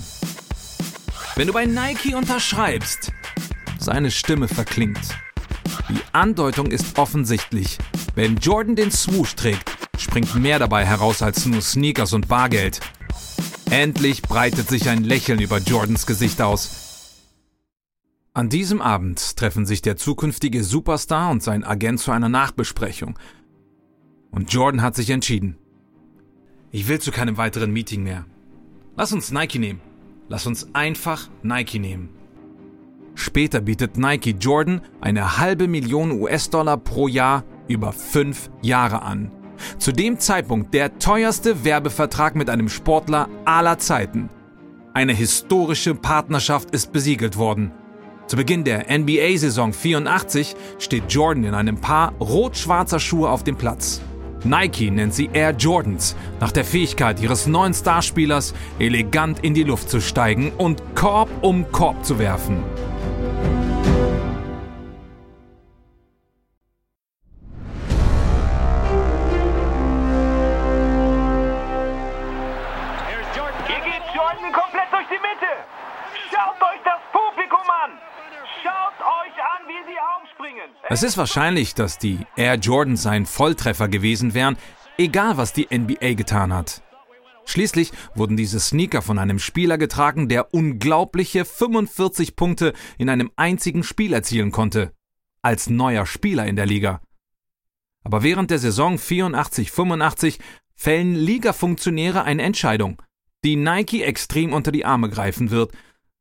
Wenn 1.38 1.48
du 1.48 1.54
bei 1.54 1.66
Nike 1.66 2.16
unterschreibst, 2.16 3.14
seine 3.80 4.12
Stimme 4.12 4.50
verklingt. 4.50 5.00
Die 5.88 6.02
Andeutung 6.12 6.70
ist 6.70 7.00
offensichtlich. 7.00 7.78
Wenn 8.14 8.36
Jordan 8.36 8.76
den 8.76 8.92
Swoosh 8.92 9.36
trägt, 9.36 9.73
springt 10.04 10.36
mehr 10.36 10.60
dabei 10.60 10.86
heraus 10.86 11.22
als 11.22 11.46
nur 11.46 11.62
Sneakers 11.62 12.14
und 12.14 12.28
Bargeld. 12.28 12.80
Endlich 13.70 14.22
breitet 14.22 14.70
sich 14.70 14.90
ein 14.90 15.04
Lächeln 15.04 15.40
über 15.40 15.58
Jordans 15.58 16.06
Gesicht 16.06 16.42
aus. 16.42 16.84
An 18.36 18.50
diesem 18.50 18.82
Abend 18.82 19.38
treffen 19.38 19.66
sich 19.66 19.82
der 19.82 19.96
zukünftige 19.96 20.64
Superstar 20.64 21.32
und 21.32 21.44
sein 21.44 21.64
Agent 21.64 22.00
zu 22.00 22.12
einer 22.12 22.30
Nachbesprechung. 22.30 23.18
Und 24.32 24.52
Jordan 24.52 24.82
hat 24.82 24.96
sich 24.96 25.10
entschieden. 25.12 25.58
Ich 26.72 26.88
will 26.88 27.00
zu 27.00 27.12
keinem 27.12 27.38
weiteren 27.38 27.72
Meeting 27.72 28.04
mehr. 28.04 28.26
Lass 28.96 29.14
uns 29.14 29.32
Nike 29.32 29.60
nehmen. 29.60 29.82
Lass 30.30 30.48
uns 30.48 30.74
einfach 30.74 31.30
Nike 31.44 31.80
nehmen. 31.80 32.10
Später 33.16 33.62
bietet 33.62 33.98
Nike 33.98 34.36
Jordan 34.40 34.82
eine 35.00 35.38
halbe 35.38 35.68
Million 35.68 36.12
US-Dollar 36.12 36.78
pro 36.78 37.08
Jahr 37.08 37.44
über 37.68 37.94
fünf 37.94 38.50
Jahre 38.62 39.04
an. 39.04 39.32
Zu 39.78 39.92
dem 39.92 40.20
Zeitpunkt 40.20 40.74
der 40.74 41.00
teuerste 41.00 41.64
Werbevertrag 41.64 42.36
mit 42.36 42.50
einem 42.50 42.70
Sportler 42.70 43.30
aller 43.46 43.78
Zeiten. 43.78 44.30
Eine 44.94 45.14
historische 45.14 45.96
Partnerschaft 45.96 46.72
ist 46.72 46.92
besiegelt 46.92 47.38
worden. 47.38 47.72
Zu 48.28 48.38
Beginn 48.38 48.64
der 48.64 48.86
NBA-Saison 48.90 49.74
84 49.74 50.56
steht 50.80 51.12
Jordan 51.12 51.44
in 51.44 51.54
einem 51.54 51.82
Paar 51.82 52.14
rot-schwarzer 52.20 53.00
Schuhe 53.00 53.30
auf 53.30 53.44
dem 53.44 53.58
Platz. 53.58 54.02
Nike 54.46 54.92
nennt 54.92 55.14
sie 55.14 55.30
Air 55.32 55.52
Jordans, 55.52 56.16
nach 56.40 56.52
der 56.52 56.66
Fähigkeit 56.66 57.22
ihres 57.22 57.48
neuen 57.48 57.74
Starspielers, 57.74 58.54
elegant 58.80 59.40
in 59.40 59.54
die 59.54 59.64
Luft 59.64 59.90
zu 59.90 60.02
steigen 60.02 60.52
und 60.58 60.82
Korb 60.96 61.30
um 61.42 61.72
Korb 61.72 62.04
zu 62.04 62.20
werfen. 62.20 62.64
Es 80.94 81.02
ist 81.02 81.18
wahrscheinlich, 81.18 81.74
dass 81.74 81.98
die 81.98 82.20
Air 82.36 82.54
Jordans 82.54 83.08
ein 83.08 83.26
Volltreffer 83.26 83.88
gewesen 83.88 84.36
wären, 84.36 84.58
egal 85.00 85.38
was 85.38 85.52
die 85.52 85.68
NBA 85.76 86.14
getan 86.14 86.54
hat. 86.54 86.84
Schließlich 87.46 87.92
wurden 88.14 88.38
diese 88.38 88.60
Sneaker 88.60 89.02
von 89.02 89.18
einem 89.18 89.40
Spieler 89.40 89.80
getragen, 89.80 90.30
der 90.30 90.54
unglaubliche 90.54 91.46
45 91.46 92.36
Punkte 92.36 92.74
in 93.00 93.10
einem 93.10 93.32
einzigen 93.38 93.82
Spiel 93.82 94.14
erzielen 94.14 94.52
konnte. 94.52 94.94
Als 95.42 95.68
neuer 95.68 96.06
Spieler 96.06 96.46
in 96.46 96.56
der 96.56 96.68
Liga. 96.68 97.02
Aber 98.04 98.22
während 98.22 98.52
der 98.52 98.60
Saison 98.60 98.98
84-85 98.98 100.38
fällen 100.76 101.16
Ligafunktionäre 101.16 102.24
eine 102.24 102.44
Entscheidung, 102.44 103.02
die 103.44 103.56
Nike 103.56 104.04
extrem 104.04 104.54
unter 104.54 104.72
die 104.72 104.86
Arme 104.86 105.10
greifen 105.10 105.50
wird. 105.50 105.72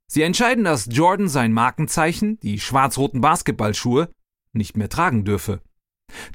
Sie 0.06 0.22
entscheiden, 0.22 0.64
dass 0.64 0.88
Jordan 0.90 1.28
sein 1.28 1.52
Markenzeichen, 1.52 2.40
die 2.40 2.58
schwarz-roten 2.58 3.20
Basketballschuhe, 3.20 4.08
nicht 4.52 4.76
mehr 4.76 4.88
tragen 4.88 5.24
dürfe. 5.24 5.60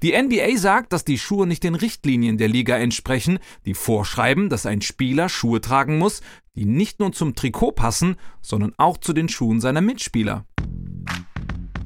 Die 0.02 0.20
NBA 0.20 0.58
sagt, 0.58 0.92
dass 0.94 1.06
die 1.06 1.20
Schuhe 1.20 1.46
nicht 1.46 1.64
den 1.64 1.76
Richtlinien 1.76 2.38
der 2.38 2.48
Liga 2.48 2.78
entsprechen, 2.78 3.40
die 3.66 3.74
vorschreiben, 3.74 4.50
dass 4.50 4.66
ein 4.66 4.82
Spieler 4.82 5.30
Schuhe 5.30 5.62
tragen 5.62 5.98
muss, 5.98 6.22
die 6.56 6.66
nicht 6.66 7.00
nur 7.00 7.12
zum 7.12 7.36
Trikot 7.36 7.74
passen, 7.74 8.16
sondern 8.42 8.74
auch 8.78 8.98
zu 8.98 9.14
den 9.14 9.30
Schuhen 9.30 9.62
seiner 9.62 9.82
Mitspieler. 9.82 10.46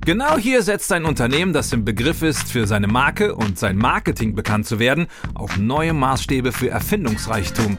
Genau 0.04 0.36
hier 0.36 0.64
setzt 0.64 0.92
ein 0.94 1.06
Unternehmen, 1.06 1.54
das 1.54 1.72
im 1.74 1.86
Begriff 1.86 2.24
ist, 2.24 2.52
für 2.52 2.66
seine 2.66 2.88
Marke 2.88 3.36
und 3.36 3.60
sein 3.60 3.78
Marketing 3.78 4.34
bekannt 4.34 4.66
zu 4.66 4.80
werden, 4.80 5.06
auf 5.36 5.58
neue 5.58 5.94
Maßstäbe 5.94 6.52
für 6.52 6.70
Erfindungsreichtum. 6.70 7.78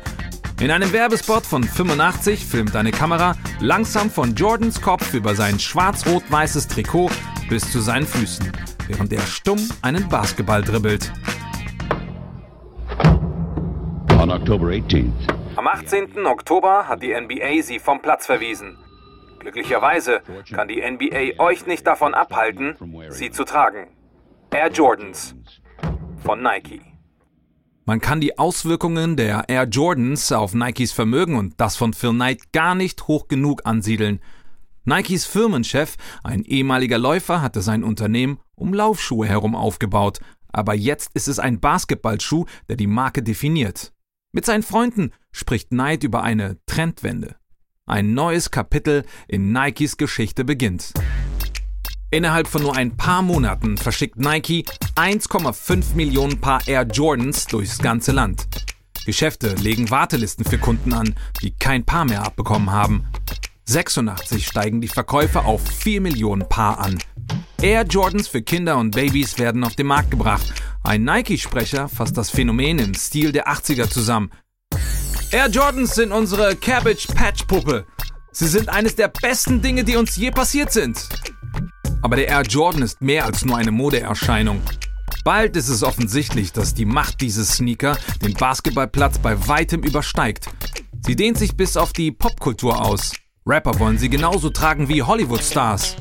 In 0.61 0.71
einem 0.71 0.93
Werbespot 0.93 1.45
von 1.45 1.65
85 1.65 2.47
filmt 2.47 2.77
eine 2.77 2.93
Kamera 2.93 3.35
langsam 3.59 4.09
von 4.09 4.37
Jordans 4.37 4.81
Kopf 4.81 5.13
über 5.15 5.35
sein 5.35 5.59
schwarz-rot-weißes 5.59 6.69
Trikot 6.69 7.11
bis 7.49 7.73
zu 7.73 7.81
seinen 7.81 8.07
Füßen, 8.07 8.53
während 8.87 9.13
er 9.13 9.23
stumm 9.23 9.59
einen 9.83 10.09
Basketball 10.09 10.63
dribbelt. 10.63 11.13
On 14.17 14.31
October 14.31 14.69
18th, 14.69 15.11
Am 15.57 15.67
18. 15.67 16.25
Oktober 16.25 16.87
hat 16.87 17.03
die 17.03 17.13
NBA 17.13 17.63
sie 17.63 17.81
vom 17.81 18.01
Platz 18.01 18.27
verwiesen. 18.27 18.79
Glücklicherweise 19.43 20.23
kann 20.51 20.69
die 20.69 20.81
NBA 20.81 21.43
euch 21.43 21.67
nicht 21.67 21.85
davon 21.87 22.15
abhalten, 22.15 22.77
sie 23.11 23.31
zu 23.31 23.45
tragen. 23.45 23.89
Air 24.53 24.71
Jordans 24.71 25.35
von 26.23 26.43
Nike. 26.43 26.81
Man 27.85 28.01
kann 28.01 28.21
die 28.21 28.39
Auswirkungen 28.39 29.17
der 29.17 29.49
Air 29.49 29.65
Jordans 29.65 30.31
auf 30.31 30.55
Nikes 30.55 30.93
Vermögen 30.93 31.35
und 31.35 31.61
das 31.61 31.77
von 31.77 31.93
Phil 31.93 32.11
Knight 32.13 32.53
gar 32.53 32.77
nicht 32.77 33.09
hoch 33.09 33.27
genug 33.27 33.63
ansiedeln. 33.65 34.21
Nikes 34.85 35.27
Firmenchef, 35.27 35.97
ein 36.23 36.45
ehemaliger 36.45 36.99
Läufer, 36.99 37.43
hatte 37.43 37.63
sein 37.63 37.83
Unternehmen 37.83 38.39
um 38.55 38.73
Laufschuhe 38.73 39.27
herum 39.27 39.57
aufgebaut, 39.57 40.21
aber 40.53 40.75
jetzt 40.75 41.11
ist 41.15 41.27
es 41.27 41.41
ein 41.41 41.59
Basketballschuh, 41.59 42.47
der 42.69 42.77
die 42.77 42.87
Marke 42.87 43.25
definiert. 43.25 43.93
Mit 44.31 44.47
seinen 44.47 44.63
Freunden 44.63 45.13
spricht 45.33 45.71
Knight 45.71 46.05
über 46.05 46.23
eine 46.23 46.59
Trendwende. 46.67 47.37
Ein 47.93 48.15
neues 48.15 48.51
Kapitel 48.51 49.05
in 49.29 49.53
Nikes 49.53 49.99
Geschichte 49.99 50.47
beginnt. 50.47 50.95
Innerhalb 52.11 52.49
von 52.49 52.63
nur 52.63 52.75
ein 52.75 52.97
paar 52.97 53.21
Monaten 53.21 53.77
verschickt 53.77 54.17
Nike 54.17 54.65
1,5 54.97 55.95
Millionen 55.95 56.41
Paar 56.41 56.67
Air 56.67 56.85
Jordans 56.85 57.45
durchs 57.45 57.77
ganze 57.77 58.13
Land. 58.13 58.47
Geschäfte 59.05 59.57
legen 59.57 59.91
Wartelisten 59.91 60.47
für 60.47 60.57
Kunden 60.57 60.95
an, 60.95 61.15
die 61.43 61.51
kein 61.51 61.85
Paar 61.85 62.07
mehr 62.07 62.25
abbekommen 62.25 62.71
haben. 62.71 63.05
86 63.67 64.47
steigen 64.47 64.81
die 64.81 64.89
Verkäufe 64.89 65.45
auf 65.45 65.61
4 65.61 66.01
Millionen 66.01 66.49
Paar 66.49 66.79
an. 66.79 66.97
Air 67.61 67.85
Jordans 67.85 68.27
für 68.27 68.41
Kinder 68.41 68.79
und 68.79 68.93
Babys 68.93 69.39
werden 69.39 69.65
auf 69.65 69.77
den 69.77 69.89
Markt 69.89 70.11
gebracht. 70.11 70.51
Ein 70.83 71.05
Nike-Sprecher 71.05 71.91
fasst 71.91 72.17
das 72.17 72.31
Phänomen 72.31 72.79
im 72.79 72.95
Stil 72.95 73.33
der 73.33 73.49
80er 73.49 73.91
zusammen. 73.91 74.31
Air 75.33 75.49
Jordans 75.49 75.95
sind 75.95 76.13
unsere 76.13 76.55
Cabbage 76.55 77.07
Patch 77.15 77.45
Puppe. 77.45 77.87
Sie 78.33 78.47
sind 78.47 78.69
eines 78.69 78.97
der 78.97 79.09
besten 79.09 79.63
Dinge, 79.63 79.83
die 79.83 79.97
uns 79.97 80.17
je 80.17 80.31
passiert 80.31 80.71
sind. 80.71 81.09
Aber 82.03 82.17
der 82.17 82.29
Air 82.29 82.43
Jordan 82.43 82.83
ist 82.83 83.01
mehr 83.01 83.25
als 83.25 83.43
nur 83.43 83.57
eine 83.57 83.71
Modeerscheinung. 83.71 84.61
Bald 85.25 85.57
ist 85.57 85.71
es 85.71 85.83
offensichtlich, 85.83 86.53
dass 86.53 86.75
die 86.75 86.85
Macht 86.85 87.23
dieses 87.23 87.55
Sneaker 87.55 87.97
den 88.23 88.35
Basketballplatz 88.35 89.21
bei 89.21 89.49
weitem 89.49 89.83
übersteigt. 89.83 90.51
Sie 91.01 91.17
dehnt 91.17 91.39
sich 91.39 91.57
bis 91.57 91.79
auf 91.79 91.95
die 91.95 92.13
Popkultur 92.13 92.85
aus. 92.85 93.13
Rapper 93.47 93.79
wollen 93.79 93.97
sie 93.97 94.11
genauso 94.11 94.51
tragen 94.51 94.91
wie 94.91 95.03
Hollywood-Stars. 95.03 95.97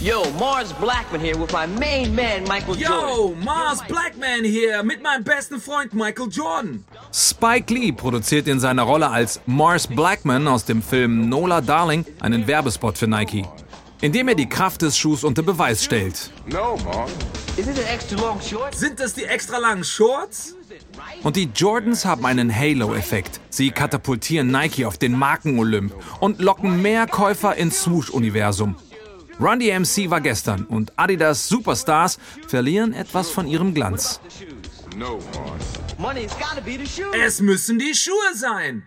Yo, 0.00 0.24
Mars 0.38 0.72
Blackman 0.74 1.20
here 1.20 1.38
with 1.38 1.52
my 1.52 1.66
main 1.66 2.14
man, 2.14 2.42
Michael 2.44 2.74
Jordan. 2.74 3.08
Yo, 3.08 3.36
Mars 3.44 3.80
Blackman 3.86 4.44
hier 4.44 4.82
mit 4.82 5.02
meinem 5.02 5.22
besten 5.22 5.60
Freund 5.60 5.94
Michael 5.94 6.28
Jordan. 6.28 6.84
Spike 7.12 7.72
Lee 7.72 7.92
produziert 7.92 8.48
in 8.48 8.58
seiner 8.58 8.82
Rolle 8.82 9.08
als 9.10 9.40
Mars 9.46 9.86
Blackman 9.86 10.48
aus 10.48 10.64
dem 10.64 10.82
Film 10.82 11.28
Nola 11.28 11.60
Darling 11.60 12.04
einen 12.20 12.46
Werbespot 12.48 12.98
für 12.98 13.06
Nike, 13.06 13.44
in 14.00 14.12
dem 14.12 14.26
er 14.28 14.34
die 14.34 14.48
Kraft 14.48 14.82
des 14.82 14.98
Schuhs 14.98 15.22
unter 15.22 15.42
Beweis 15.42 15.84
stellt. 15.84 16.30
Is 17.56 17.66
it 17.66 17.78
an 17.78 17.84
extra 17.92 18.18
long 18.18 18.40
short? 18.40 18.74
Sind 18.74 18.98
das 18.98 19.12
die 19.12 19.24
extra 19.24 19.58
langen 19.58 19.84
Shorts? 19.84 20.56
Und 21.22 21.36
die 21.36 21.50
Jordans 21.54 22.04
haben 22.06 22.24
einen 22.24 22.54
Halo-Effekt. 22.54 23.40
Sie 23.50 23.70
katapultieren 23.70 24.50
Nike 24.50 24.86
auf 24.86 24.96
den 24.96 25.12
Marken-Olymp 25.12 25.94
und 26.20 26.40
locken 26.40 26.80
mehr 26.80 27.06
Käufer 27.06 27.54
ins 27.54 27.82
Swoosh-Universum. 27.82 28.74
Run 29.42 29.58
DMC 29.58 30.08
war 30.08 30.20
gestern 30.20 30.66
und 30.66 30.96
Adidas 30.96 31.48
Superstars 31.48 32.20
verlieren 32.46 32.92
etwas 32.92 33.28
von 33.28 33.48
ihrem 33.48 33.74
Glanz. 33.74 34.20
Es 37.24 37.40
müssen 37.40 37.78
die 37.80 37.92
Schuhe 37.92 38.34
sein. 38.34 38.84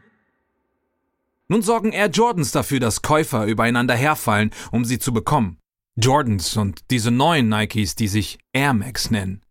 Nun 1.49 1.61
sorgen 1.61 1.91
Air 1.91 2.07
Jordans 2.07 2.53
dafür, 2.53 2.79
dass 2.79 3.01
Käufer 3.01 3.45
übereinander 3.47 3.95
herfallen, 3.95 4.51
um 4.71 4.85
sie 4.85 4.97
zu 4.97 5.11
bekommen. 5.11 5.57
Jordans 5.97 6.55
und 6.55 6.89
diese 6.89 7.11
neuen 7.11 7.49
Nikes, 7.49 7.95
die 7.95 8.07
sich 8.07 8.39
Air 8.53 8.73
Max 8.73 9.11
nennen. 9.11 9.41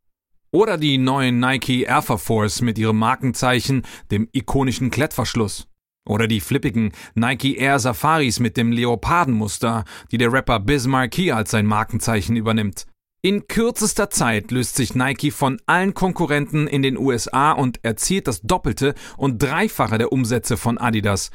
Oder 0.53 0.79
die 0.79 0.97
neuen 0.97 1.38
Nike 1.38 1.87
Alpha 1.87 2.17
Force 2.17 2.62
mit 2.62 2.79
ihrem 2.79 2.99
Markenzeichen, 2.99 3.83
dem 4.11 4.27
ikonischen 4.33 4.90
Klettverschluss. 4.90 5.69
Oder 6.07 6.27
die 6.29 6.40
flippigen 6.40 6.93
Nike 7.14 7.57
Air 7.57 7.79
Safaris 7.79 8.38
mit 8.38 8.57
dem 8.57 8.73
Leopardenmuster, 8.73 9.85
die 10.11 10.19
der 10.19 10.33
Rapper 10.33 10.61
Biz 10.61 10.87
Markie 10.87 11.33
als 11.33 11.51
sein 11.51 11.67
Markenzeichen 11.67 12.37
übernimmt. 12.37 12.87
In 13.23 13.49
kürzester 13.49 14.11
Zeit 14.11 14.51
löst 14.51 14.77
sich 14.77 14.95
Nike 14.95 15.31
von 15.31 15.59
allen 15.64 15.95
Konkurrenten 15.95 16.67
in 16.67 16.83
den 16.83 16.99
USA 16.99 17.53
und 17.53 17.83
erzielt 17.83 18.29
das 18.29 18.43
Doppelte 18.43 18.95
und 19.17 19.43
Dreifache 19.43 19.97
der 19.97 20.12
Umsätze 20.12 20.59
von 20.59 20.77
Adidas. 20.77 21.31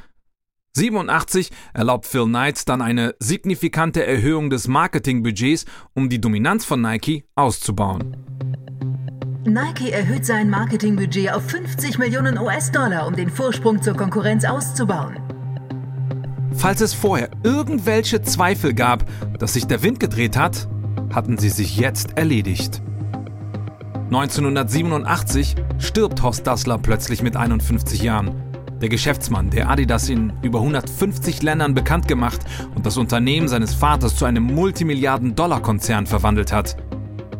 87 0.73 1.49
erlaubt 1.73 2.05
Phil 2.05 2.25
Knight 2.25 2.69
dann 2.69 2.84
eine 2.84 3.15
signifikante 3.17 4.05
Erhöhung 4.05 4.51
des 4.51 4.67
Marketingbudgets, 4.67 5.65
um 5.95 6.10
die 6.10 6.21
Dominanz 6.21 6.63
von 6.63 6.79
Nike 6.79 7.25
auszubauen. 7.34 8.15
Nike 9.53 9.91
erhöht 9.91 10.25
sein 10.25 10.49
Marketingbudget 10.49 11.33
auf 11.33 11.43
50 11.49 11.97
Millionen 11.97 12.38
US-Dollar, 12.38 13.07
um 13.07 13.15
den 13.15 13.29
Vorsprung 13.29 13.81
zur 13.81 13.95
Konkurrenz 13.95 14.45
auszubauen. 14.45 15.17
Falls 16.53 16.81
es 16.81 16.93
vorher 16.93 17.29
irgendwelche 17.43 18.21
Zweifel 18.21 18.73
gab, 18.73 19.05
dass 19.39 19.53
sich 19.53 19.65
der 19.65 19.81
Wind 19.83 19.99
gedreht 19.99 20.38
hat, 20.38 20.67
hatten 21.13 21.38
sie 21.38 21.49
sich 21.49 21.77
jetzt 21.77 22.17
erledigt. 22.17 22.81
1987 24.12 25.55
stirbt 25.77 26.21
Horst 26.23 26.47
Dassler 26.47 26.77
plötzlich 26.77 27.21
mit 27.21 27.35
51 27.35 28.01
Jahren. 28.01 28.35
Der 28.81 28.89
Geschäftsmann, 28.89 29.49
der 29.49 29.69
Adidas 29.69 30.09
in 30.09 30.33
über 30.41 30.59
150 30.59 31.41
Ländern 31.43 31.73
bekannt 31.73 32.07
gemacht 32.07 32.39
und 32.75 32.85
das 32.85 32.97
Unternehmen 32.97 33.47
seines 33.47 33.73
Vaters 33.73 34.15
zu 34.15 34.25
einem 34.25 34.43
Multimilliarden-Dollar-Konzern 34.43 36.07
verwandelt 36.07 36.51
hat. 36.51 36.77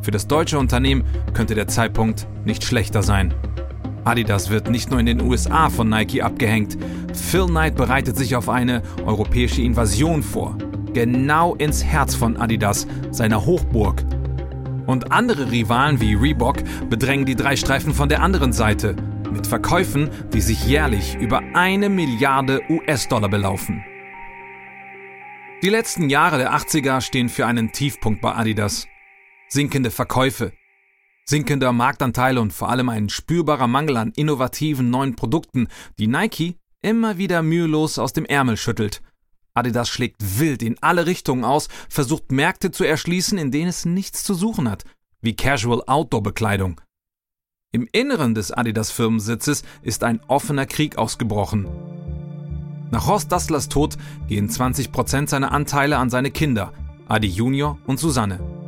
Für 0.10 0.14
das 0.14 0.26
deutsche 0.26 0.58
Unternehmen 0.58 1.04
könnte 1.36 1.54
der 1.54 1.68
Zeitpunkt 1.68 2.26
nicht 2.44 2.64
schlechter 2.64 3.04
sein. 3.04 3.32
Adidas 4.06 4.50
wird 4.50 4.68
nicht 4.68 4.90
nur 4.90 5.00
in 5.00 5.06
den 5.06 5.22
USA 5.22 5.70
von 5.70 5.88
Nike 5.88 6.24
abgehängt. 6.24 6.80
Phil 7.14 7.46
Knight 7.46 7.76
bereitet 7.76 8.18
sich 8.18 8.36
auf 8.36 8.50
eine 8.50 8.82
europäische 9.06 9.62
Invasion 9.62 10.24
vor. 10.24 10.58
Genau 10.96 11.54
ins 11.54 11.84
Herz 11.84 12.16
von 12.16 12.38
Adidas, 12.38 12.88
seiner 13.12 13.46
Hochburg. 13.46 14.04
Und 14.88 15.12
andere 15.12 15.52
Rivalen 15.52 16.02
wie 16.02 16.16
Reebok 16.16 16.58
bedrängen 16.90 17.28
die 17.28 17.36
drei 17.36 17.56
Streifen 17.56 17.94
von 17.94 18.10
der 18.10 18.24
anderen 18.24 18.52
Seite. 18.52 18.96
Mit 19.32 19.46
Verkäufen, 19.46 20.10
die 20.34 20.42
sich 20.42 20.66
jährlich 20.66 21.18
über 21.22 21.44
eine 21.54 21.88
Milliarde 21.88 22.62
US-Dollar 22.68 23.30
belaufen. 23.30 23.84
Die 25.62 25.70
letzten 25.70 26.10
Jahre 26.10 26.40
der 26.40 26.56
80er 26.56 27.00
stehen 27.00 27.30
für 27.30 27.46
einen 27.46 27.72
Tiefpunkt 27.72 28.22
bei 28.22 28.34
Adidas. 28.34 28.88
Sinkende 29.52 29.90
Verkäufe, 29.90 30.54
sinkender 31.26 31.72
Marktanteil 31.72 32.38
und 32.38 32.54
vor 32.54 32.70
allem 32.70 32.88
ein 32.88 33.10
spürbarer 33.10 33.66
Mangel 33.66 33.98
an 33.98 34.12
innovativen 34.12 34.92
neuen 34.92 35.16
Produkten, 35.16 35.70
die 35.98 36.06
Nike 36.06 36.58
immer 36.84 37.18
wieder 37.18 37.42
mühelos 37.42 37.98
aus 37.98 38.14
dem 38.14 38.26
Ärmel 38.26 38.58
schüttelt. 38.58 39.02
Adidas 39.56 39.90
schlägt 39.90 40.40
wild 40.40 40.62
in 40.62 40.78
alle 40.82 41.08
Richtungen 41.08 41.44
aus, 41.44 41.68
versucht 41.90 42.32
Märkte 42.32 42.70
zu 42.70 42.84
erschließen, 42.84 43.40
in 43.40 43.50
denen 43.50 43.70
es 43.70 43.86
nichts 43.86 44.24
zu 44.24 44.36
suchen 44.36 44.70
hat, 44.70 44.84
wie 45.22 45.36
Casual 45.36 45.82
Outdoor 45.88 46.22
Bekleidung. 46.22 46.80
Im 47.72 47.88
Inneren 47.92 48.36
des 48.36 48.52
Adidas 48.52 48.92
Firmensitzes 48.92 49.64
ist 49.82 50.04
ein 50.04 50.22
offener 50.28 50.68
Krieg 50.68 51.00
ausgebrochen. 51.00 51.68
Nach 52.92 53.08
Horst 53.08 53.32
Dasslers 53.32 53.68
Tod 53.68 53.98
gehen 54.28 54.48
20% 54.48 55.28
seiner 55.28 55.52
Anteile 55.52 55.98
an 55.98 56.12
seine 56.12 56.30
Kinder, 56.30 56.72
Adi 57.08 57.28
Junior 57.28 57.80
und 57.88 58.00
Susanne. 58.00 58.59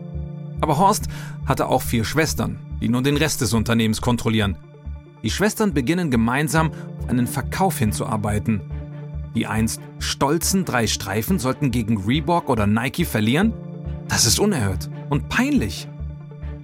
Aber 0.61 0.77
Horst 0.77 1.07
hatte 1.45 1.67
auch 1.67 1.81
vier 1.81 2.05
Schwestern, 2.05 2.59
die 2.79 2.89
nun 2.89 3.03
den 3.03 3.17
Rest 3.17 3.41
des 3.41 3.53
Unternehmens 3.53 3.99
kontrollieren. 3.99 4.55
Die 5.23 5.31
Schwestern 5.31 5.73
beginnen 5.73 6.09
gemeinsam 6.09 6.71
auf 6.99 7.09
einen 7.09 7.27
Verkauf 7.27 7.77
hinzuarbeiten. 7.77 8.61
Die 9.35 9.47
einst 9.47 9.81
stolzen 9.99 10.65
drei 10.65 10.87
Streifen 10.87 11.39
sollten 11.39 11.71
gegen 11.71 11.97
Reebok 11.97 12.49
oder 12.49 12.67
Nike 12.67 13.05
verlieren? 13.05 13.53
Das 14.07 14.25
ist 14.25 14.39
unerhört 14.39 14.89
und 15.09 15.29
peinlich. 15.29 15.87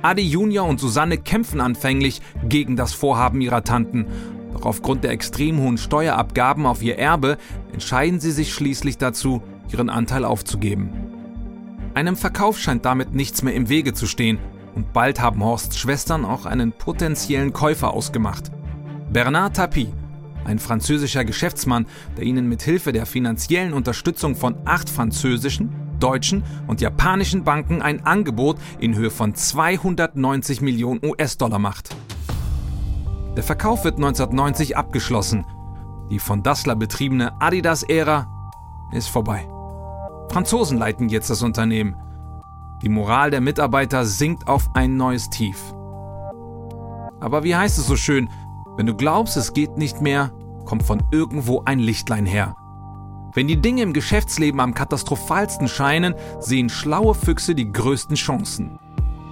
Adi 0.01 0.21
Junior 0.21 0.67
und 0.67 0.79
Susanne 0.79 1.17
kämpfen 1.17 1.59
anfänglich 1.59 2.21
gegen 2.47 2.75
das 2.75 2.93
Vorhaben 2.93 3.41
ihrer 3.41 3.63
Tanten. 3.63 4.05
Doch 4.53 4.65
aufgrund 4.65 5.03
der 5.03 5.11
extrem 5.11 5.59
hohen 5.59 5.77
Steuerabgaben 5.77 6.65
auf 6.65 6.83
ihr 6.83 6.99
Erbe 6.99 7.37
entscheiden 7.73 8.19
sie 8.19 8.31
sich 8.31 8.53
schließlich 8.53 8.97
dazu, 8.97 9.41
ihren 9.71 9.89
Anteil 9.89 10.23
aufzugeben. 10.25 11.06
Einem 11.97 12.15
Verkauf 12.15 12.59
scheint 12.59 12.85
damit 12.85 13.15
nichts 13.15 13.41
mehr 13.41 13.55
im 13.55 13.69
Wege 13.69 13.91
zu 13.91 14.05
stehen 14.05 14.37
und 14.75 14.93
bald 14.93 15.19
haben 15.19 15.43
Horsts 15.43 15.79
Schwestern 15.79 16.25
auch 16.25 16.45
einen 16.45 16.71
potenziellen 16.71 17.53
Käufer 17.53 17.91
ausgemacht. 17.91 18.51
Bernard 19.11 19.55
Tapie, 19.55 19.91
ein 20.45 20.59
französischer 20.59 21.25
Geschäftsmann, 21.25 21.87
der 22.15 22.25
ihnen 22.25 22.47
mit 22.47 22.61
Hilfe 22.61 22.91
der 22.91 23.07
finanziellen 23.07 23.73
Unterstützung 23.73 24.35
von 24.35 24.57
acht 24.63 24.91
französischen, 24.91 25.73
deutschen 25.99 26.43
und 26.67 26.81
japanischen 26.81 27.43
Banken 27.43 27.81
ein 27.81 28.05
Angebot 28.05 28.57
in 28.79 28.93
Höhe 28.93 29.09
von 29.09 29.33
290 29.33 30.61
Millionen 30.61 31.03
US-Dollar 31.03 31.57
macht. 31.57 31.95
Der 33.35 33.43
Verkauf 33.43 33.85
wird 33.85 33.95
1990 33.95 34.77
abgeschlossen. 34.77 35.47
Die 36.11 36.19
von 36.19 36.43
Dassler 36.43 36.75
betriebene 36.75 37.41
Adidas-Ära 37.41 38.27
ist 38.93 39.09
vorbei. 39.09 39.47
Franzosen 40.29 40.77
leiten 40.77 41.09
jetzt 41.09 41.29
das 41.29 41.41
Unternehmen. 41.41 41.95
Die 42.81 42.89
Moral 42.89 43.31
der 43.31 43.41
Mitarbeiter 43.41 44.05
sinkt 44.05 44.47
auf 44.47 44.69
ein 44.73 44.97
neues 44.97 45.29
Tief. 45.29 45.57
Aber 47.19 47.43
wie 47.43 47.55
heißt 47.55 47.77
es 47.77 47.87
so 47.87 47.95
schön, 47.95 48.29
wenn 48.75 48.85
du 48.85 48.95
glaubst, 48.95 49.37
es 49.37 49.53
geht 49.53 49.77
nicht 49.77 50.01
mehr, 50.01 50.31
kommt 50.65 50.83
von 50.83 51.01
irgendwo 51.11 51.63
ein 51.65 51.79
Lichtlein 51.79 52.25
her. 52.25 52.55
Wenn 53.33 53.47
die 53.47 53.61
Dinge 53.61 53.81
im 53.81 53.93
Geschäftsleben 53.93 54.59
am 54.59 54.73
katastrophalsten 54.73 55.67
scheinen, 55.67 56.15
sehen 56.39 56.69
schlaue 56.69 57.15
Füchse 57.15 57.55
die 57.55 57.71
größten 57.71 58.15
Chancen. 58.15 58.79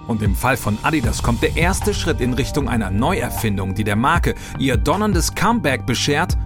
Und 0.06 0.22
im 0.22 0.34
Fall 0.36 0.56
von 0.56 0.78
Adidas 0.82 1.22
kommt 1.22 1.42
der 1.42 1.56
erste 1.56 1.92
Schritt 1.92 2.20
in 2.20 2.32
Richtung 2.32 2.68
einer 2.68 2.90
Neuerfindung, 2.90 3.74
die 3.74 3.84
der 3.84 3.96
Marke 3.96 4.34
ihr 4.58 4.76
donnerndes 4.76 5.34
Comeback 5.34 5.86
beschert, 5.86 6.36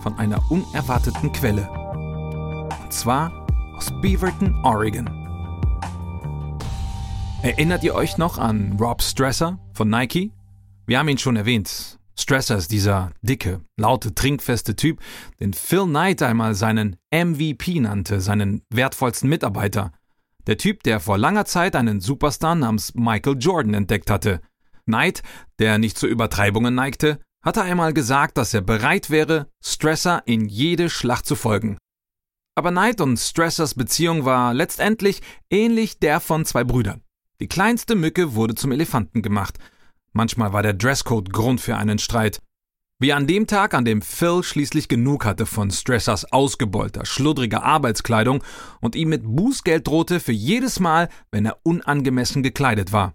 von 0.00 0.18
einer 0.18 0.40
unerwarteten 0.50 1.32
Quelle. 1.32 1.68
Und 2.82 2.92
zwar 2.92 3.45
aus 3.76 3.92
Beaverton, 4.00 4.54
Oregon. 4.64 5.06
Erinnert 7.42 7.84
ihr 7.84 7.94
euch 7.94 8.16
noch 8.16 8.38
an 8.38 8.76
Rob 8.80 9.02
Stresser 9.02 9.58
von 9.74 9.90
Nike? 9.90 10.32
Wir 10.86 10.98
haben 10.98 11.08
ihn 11.08 11.18
schon 11.18 11.36
erwähnt. 11.36 11.98
Stresser 12.18 12.56
ist 12.56 12.72
dieser 12.72 13.12
dicke, 13.20 13.60
laute, 13.76 14.14
trinkfeste 14.14 14.74
Typ, 14.74 15.00
den 15.40 15.52
Phil 15.52 15.84
Knight 15.84 16.22
einmal 16.22 16.54
seinen 16.54 16.96
MVP 17.12 17.80
nannte, 17.80 18.22
seinen 18.22 18.62
wertvollsten 18.70 19.28
Mitarbeiter. 19.28 19.92
Der 20.46 20.56
Typ, 20.56 20.82
der 20.82 20.98
vor 20.98 21.18
langer 21.18 21.44
Zeit 21.44 21.76
einen 21.76 22.00
Superstar 22.00 22.54
namens 22.54 22.94
Michael 22.94 23.36
Jordan 23.38 23.74
entdeckt 23.74 24.08
hatte. 24.10 24.40
Knight, 24.86 25.22
der 25.58 25.76
nicht 25.76 25.98
zu 25.98 26.06
Übertreibungen 26.06 26.74
neigte, 26.74 27.18
hatte 27.44 27.62
einmal 27.62 27.92
gesagt, 27.92 28.38
dass 28.38 28.54
er 28.54 28.62
bereit 28.62 29.10
wäre, 29.10 29.48
Stresser 29.62 30.22
in 30.24 30.46
jede 30.46 30.88
Schlacht 30.88 31.26
zu 31.26 31.36
folgen. 31.36 31.76
Aber 32.58 32.70
Knight 32.70 33.02
und 33.02 33.18
Stressers 33.18 33.74
Beziehung 33.74 34.24
war 34.24 34.54
letztendlich 34.54 35.20
ähnlich 35.50 35.98
der 35.98 36.20
von 36.20 36.46
zwei 36.46 36.64
Brüdern. 36.64 37.02
Die 37.38 37.48
kleinste 37.48 37.94
Mücke 37.94 38.34
wurde 38.34 38.54
zum 38.54 38.72
Elefanten 38.72 39.20
gemacht. 39.20 39.58
Manchmal 40.12 40.54
war 40.54 40.62
der 40.62 40.72
Dresscode 40.72 41.30
Grund 41.30 41.60
für 41.60 41.76
einen 41.76 41.98
Streit. 41.98 42.40
Wie 42.98 43.12
an 43.12 43.26
dem 43.26 43.46
Tag, 43.46 43.74
an 43.74 43.84
dem 43.84 44.00
Phil 44.00 44.42
schließlich 44.42 44.88
genug 44.88 45.26
hatte 45.26 45.44
von 45.44 45.70
Stressers 45.70 46.32
ausgebeulter, 46.32 47.04
schludriger 47.04 47.62
Arbeitskleidung 47.62 48.42
und 48.80 48.96
ihm 48.96 49.10
mit 49.10 49.24
Bußgeld 49.24 49.86
drohte 49.86 50.18
für 50.18 50.32
jedes 50.32 50.80
Mal, 50.80 51.10
wenn 51.30 51.44
er 51.44 51.58
unangemessen 51.62 52.42
gekleidet 52.42 52.90
war. 52.90 53.12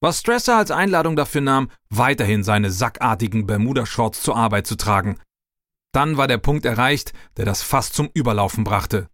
Was 0.00 0.20
Stresser 0.20 0.56
als 0.56 0.70
Einladung 0.70 1.14
dafür 1.14 1.42
nahm, 1.42 1.68
weiterhin 1.90 2.42
seine 2.42 2.70
sackartigen 2.70 3.46
Bermuda-Shorts 3.46 4.22
zur 4.22 4.34
Arbeit 4.34 4.66
zu 4.66 4.76
tragen. 4.76 5.18
Dann 5.92 6.16
war 6.16 6.26
der 6.26 6.38
Punkt 6.38 6.64
erreicht, 6.64 7.12
der 7.36 7.44
das 7.44 7.62
Fass 7.62 7.92
zum 7.92 8.08
Überlaufen 8.14 8.64
brachte. 8.64 9.08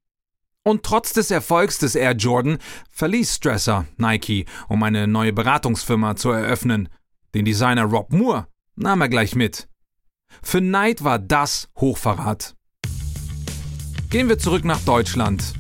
Und 0.64 0.84
trotz 0.84 1.12
des 1.12 1.30
Erfolgs 1.30 1.78
des 1.78 1.94
Air 1.94 2.12
Jordan 2.12 2.58
verließ 2.90 3.36
Stresser 3.36 3.86
Nike, 3.96 4.46
um 4.68 4.82
eine 4.82 5.06
neue 5.06 5.32
Beratungsfirma 5.32 6.16
zu 6.16 6.30
eröffnen. 6.30 6.88
Den 7.34 7.44
Designer 7.44 7.84
Rob 7.84 8.12
Moore 8.12 8.46
nahm 8.76 9.00
er 9.00 9.08
gleich 9.08 9.34
mit. 9.34 9.68
Für 10.42 10.60
Knight 10.60 11.02
war 11.02 11.18
das 11.18 11.68
Hochverrat. 11.78 12.54
Gehen 14.10 14.28
wir 14.28 14.38
zurück 14.38 14.64
nach 14.64 14.80
Deutschland. 14.80 15.54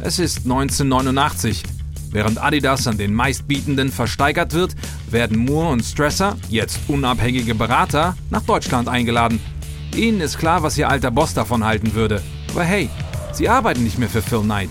Es 0.00 0.18
ist 0.18 0.38
1989. 0.44 1.62
Während 2.10 2.42
Adidas 2.42 2.86
an 2.86 2.96
den 2.96 3.12
meistbietenden 3.12 3.90
versteigert 3.90 4.54
wird, 4.54 4.74
werden 5.10 5.36
Moore 5.36 5.72
und 5.72 5.82
Stresser, 5.82 6.38
jetzt 6.48 6.78
unabhängige 6.88 7.54
Berater, 7.54 8.16
nach 8.30 8.42
Deutschland 8.42 8.88
eingeladen 8.88 9.40
Ihnen 9.94 10.20
ist 10.20 10.38
klar, 10.38 10.62
was 10.62 10.78
Ihr 10.78 10.88
alter 10.88 11.10
Boss 11.10 11.34
davon 11.34 11.64
halten 11.64 11.94
würde. 11.94 12.22
Aber 12.52 12.64
hey, 12.64 12.88
Sie 13.32 13.48
arbeiten 13.48 13.84
nicht 13.84 13.98
mehr 13.98 14.08
für 14.08 14.22
Phil 14.22 14.40
Knight. 14.40 14.70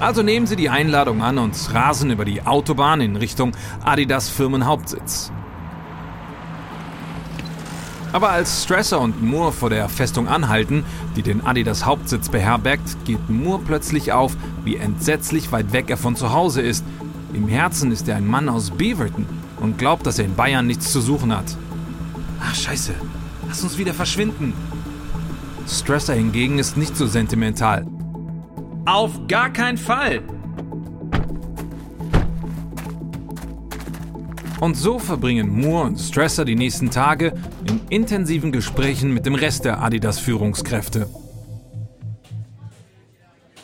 Also 0.00 0.22
nehmen 0.22 0.46
Sie 0.46 0.56
die 0.56 0.68
Einladung 0.68 1.22
an 1.22 1.38
und 1.38 1.56
rasen 1.72 2.10
über 2.10 2.24
die 2.24 2.42
Autobahn 2.42 3.00
in 3.00 3.16
Richtung 3.16 3.52
Adidas 3.84 4.28
Firmenhauptsitz. 4.28 5.32
Aber 8.12 8.30
als 8.30 8.62
Stresser 8.62 9.00
und 9.00 9.22
Moore 9.22 9.52
vor 9.52 9.70
der 9.70 9.88
Festung 9.88 10.28
anhalten, 10.28 10.84
die 11.16 11.22
den 11.22 11.44
Adidas 11.44 11.84
Hauptsitz 11.84 12.28
beherbergt, 12.28 13.04
geht 13.04 13.28
Moore 13.28 13.62
plötzlich 13.66 14.12
auf, 14.12 14.36
wie 14.62 14.76
entsetzlich 14.76 15.50
weit 15.50 15.72
weg 15.72 15.90
er 15.90 15.96
von 15.96 16.14
zu 16.14 16.32
Hause 16.32 16.62
ist. 16.62 16.84
Im 17.32 17.48
Herzen 17.48 17.90
ist 17.90 18.06
er 18.08 18.16
ein 18.16 18.26
Mann 18.26 18.48
aus 18.48 18.70
Beaverton 18.70 19.26
und 19.64 19.78
glaubt, 19.78 20.06
dass 20.06 20.18
er 20.18 20.26
in 20.26 20.36
Bayern 20.36 20.66
nichts 20.66 20.92
zu 20.92 21.00
suchen 21.00 21.34
hat. 21.36 21.56
Ach 22.40 22.54
scheiße, 22.54 22.94
lass 23.48 23.62
uns 23.62 23.78
wieder 23.78 23.94
verschwinden. 23.94 24.52
Stresser 25.66 26.14
hingegen 26.14 26.58
ist 26.58 26.76
nicht 26.76 26.96
so 26.96 27.06
sentimental. 27.06 27.86
Auf 28.84 29.26
gar 29.26 29.50
keinen 29.50 29.78
Fall! 29.78 30.22
Und 34.60 34.76
so 34.76 34.98
verbringen 34.98 35.48
Moore 35.48 35.84
und 35.84 35.98
Stresser 35.98 36.44
die 36.44 36.54
nächsten 36.54 36.90
Tage 36.90 37.34
in 37.66 37.80
intensiven 37.88 38.52
Gesprächen 38.52 39.12
mit 39.12 39.26
dem 39.26 39.34
Rest 39.34 39.64
der 39.64 39.82
Adidas-Führungskräfte. 39.82 41.08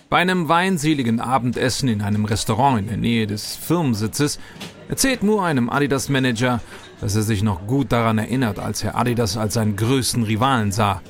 Bei 0.09 0.19
einem 0.19 0.49
weinseligen 0.49 1.21
Abendessen 1.21 1.89
in 1.89 2.03
einem 2.03 2.25
Restaurant 2.25 2.81
in 2.81 2.87
der 2.89 2.97
Nähe 2.97 3.27
des 3.27 3.57
Firmensitzes 3.57 4.41
erzählt 4.91 5.23
Moore 5.23 5.47
einem 5.47 5.71
Adidas-Manager, 5.71 6.61
dass 7.01 7.17
er 7.17 7.23
sich 7.23 7.43
noch 7.43 7.67
gut 7.67 7.93
daran 7.93 8.19
erinnert, 8.19 8.59
als 8.59 8.85
Herr 8.85 8.97
Adidas 8.97 9.37
als 9.37 9.55
seinen 9.55 9.77
größten 9.77 10.25
Rivalen 10.25 10.73
sah. 10.73 11.01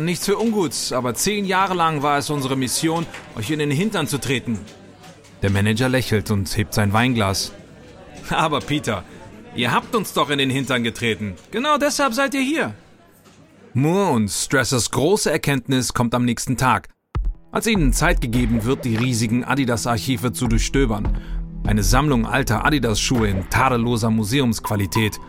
Nichts 0.00 0.26
für 0.26 0.38
Unguts, 0.38 0.92
aber 0.92 1.14
zehn 1.14 1.44
Jahre 1.44 1.74
lang 1.74 2.02
war 2.02 2.18
es 2.18 2.30
unsere 2.30 2.56
Mission, 2.56 3.06
euch 3.36 3.50
in 3.50 3.60
den 3.60 3.70
Hintern 3.70 4.08
zu 4.08 4.18
treten. 4.18 4.58
Der 5.42 5.50
Manager 5.50 5.88
lächelt 5.88 6.30
und 6.30 6.56
hebt 6.56 6.74
sein 6.74 6.92
Weinglas. 6.92 7.52
Aber 8.30 8.58
Peter, 8.58 9.04
ihr 9.54 9.70
habt 9.70 9.94
uns 9.94 10.12
doch 10.12 10.30
in 10.30 10.38
den 10.38 10.50
Hintern 10.50 10.82
getreten. 10.82 11.34
Genau 11.52 11.78
deshalb 11.78 12.12
seid 12.12 12.34
ihr 12.34 12.40
hier. 12.40 12.74
Moore 13.72 14.10
und 14.10 14.28
Stressers 14.28 14.90
große 14.90 15.30
Erkenntnis 15.30 15.94
kommt 15.94 16.12
am 16.14 16.24
nächsten 16.24 16.56
Tag, 16.56 16.88
als 17.52 17.68
ihnen 17.68 17.92
Zeit 17.92 18.20
gegeben 18.20 18.64
wird, 18.64 18.84
die 18.84 18.96
riesigen 18.96 19.44
Adidas-Archive 19.44 20.32
zu 20.32 20.48
durchstöbern. 20.48 21.16
Eine 21.68 21.82
Sammlung 21.82 22.24
alter 22.24 22.64
Adidas-Schuhe 22.64 23.28
in 23.28 23.50
tadelloser 23.50 24.08
Museumsqualität. 24.10 25.20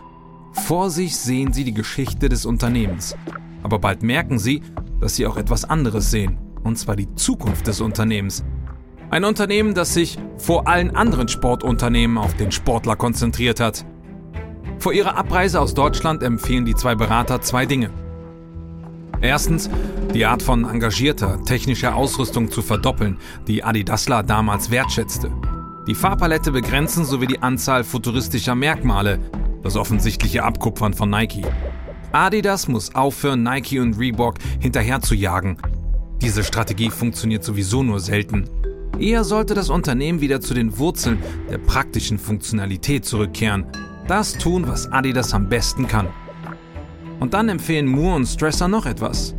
Vor 0.52 0.88
sich 0.88 1.14
sehen 1.14 1.52
sie 1.52 1.64
die 1.64 1.74
Geschichte 1.74 2.30
des 2.30 2.46
Unternehmens. 2.46 3.14
Aber 3.62 3.78
bald 3.78 4.02
merken 4.02 4.38
sie, 4.38 4.62
dass 5.00 5.16
sie 5.16 5.26
auch 5.26 5.36
etwas 5.36 5.66
anderes 5.66 6.10
sehen. 6.10 6.38
Und 6.64 6.78
zwar 6.78 6.96
die 6.96 7.14
Zukunft 7.14 7.66
des 7.66 7.82
Unternehmens. 7.82 8.42
Ein 9.10 9.24
Unternehmen, 9.24 9.74
das 9.74 9.92
sich 9.92 10.16
vor 10.38 10.66
allen 10.66 10.96
anderen 10.96 11.28
Sportunternehmen 11.28 12.16
auf 12.16 12.32
den 12.32 12.52
Sportler 12.52 12.96
konzentriert 12.96 13.60
hat. 13.60 13.84
Vor 14.78 14.94
ihrer 14.94 15.18
Abreise 15.18 15.60
aus 15.60 15.74
Deutschland 15.74 16.22
empfehlen 16.22 16.64
die 16.64 16.74
zwei 16.74 16.94
Berater 16.94 17.42
zwei 17.42 17.66
Dinge. 17.66 17.90
Erstens, 19.20 19.68
die 20.14 20.24
Art 20.24 20.42
von 20.42 20.64
engagierter, 20.64 21.44
technischer 21.44 21.94
Ausrüstung 21.94 22.50
zu 22.50 22.62
verdoppeln, 22.62 23.18
die 23.46 23.62
Adidasler 23.62 24.22
damals 24.22 24.70
wertschätzte. 24.70 25.30
Die 25.86 25.94
Farbpalette 25.94 26.52
begrenzen 26.52 27.04
sowie 27.04 27.26
die 27.26 27.42
Anzahl 27.42 27.84
futuristischer 27.84 28.54
Merkmale, 28.54 29.18
das 29.62 29.76
offensichtliche 29.76 30.44
Abkupfern 30.44 30.92
von 30.92 31.08
Nike. 31.08 31.42
Adidas 32.12 32.68
muss 32.68 32.94
aufhören, 32.94 33.42
Nike 33.42 33.80
und 33.80 33.98
Reebok 33.98 34.34
hinterher 34.58 35.00
zu 35.00 35.14
jagen. 35.14 35.56
Diese 36.20 36.44
Strategie 36.44 36.90
funktioniert 36.90 37.44
sowieso 37.44 37.82
nur 37.82 37.98
selten. 37.98 38.48
Eher 38.98 39.24
sollte 39.24 39.54
das 39.54 39.70
Unternehmen 39.70 40.20
wieder 40.20 40.42
zu 40.42 40.52
den 40.52 40.76
Wurzeln 40.78 41.18
der 41.50 41.58
praktischen 41.58 42.18
Funktionalität 42.18 43.06
zurückkehren. 43.06 43.64
Das 44.06 44.34
tun, 44.34 44.66
was 44.66 44.92
Adidas 44.92 45.32
am 45.32 45.48
besten 45.48 45.86
kann. 45.88 46.08
Und 47.20 47.32
dann 47.32 47.48
empfehlen 47.48 47.86
Moore 47.86 48.16
und 48.16 48.26
Stresser 48.26 48.68
noch 48.68 48.84
etwas. 48.84 49.34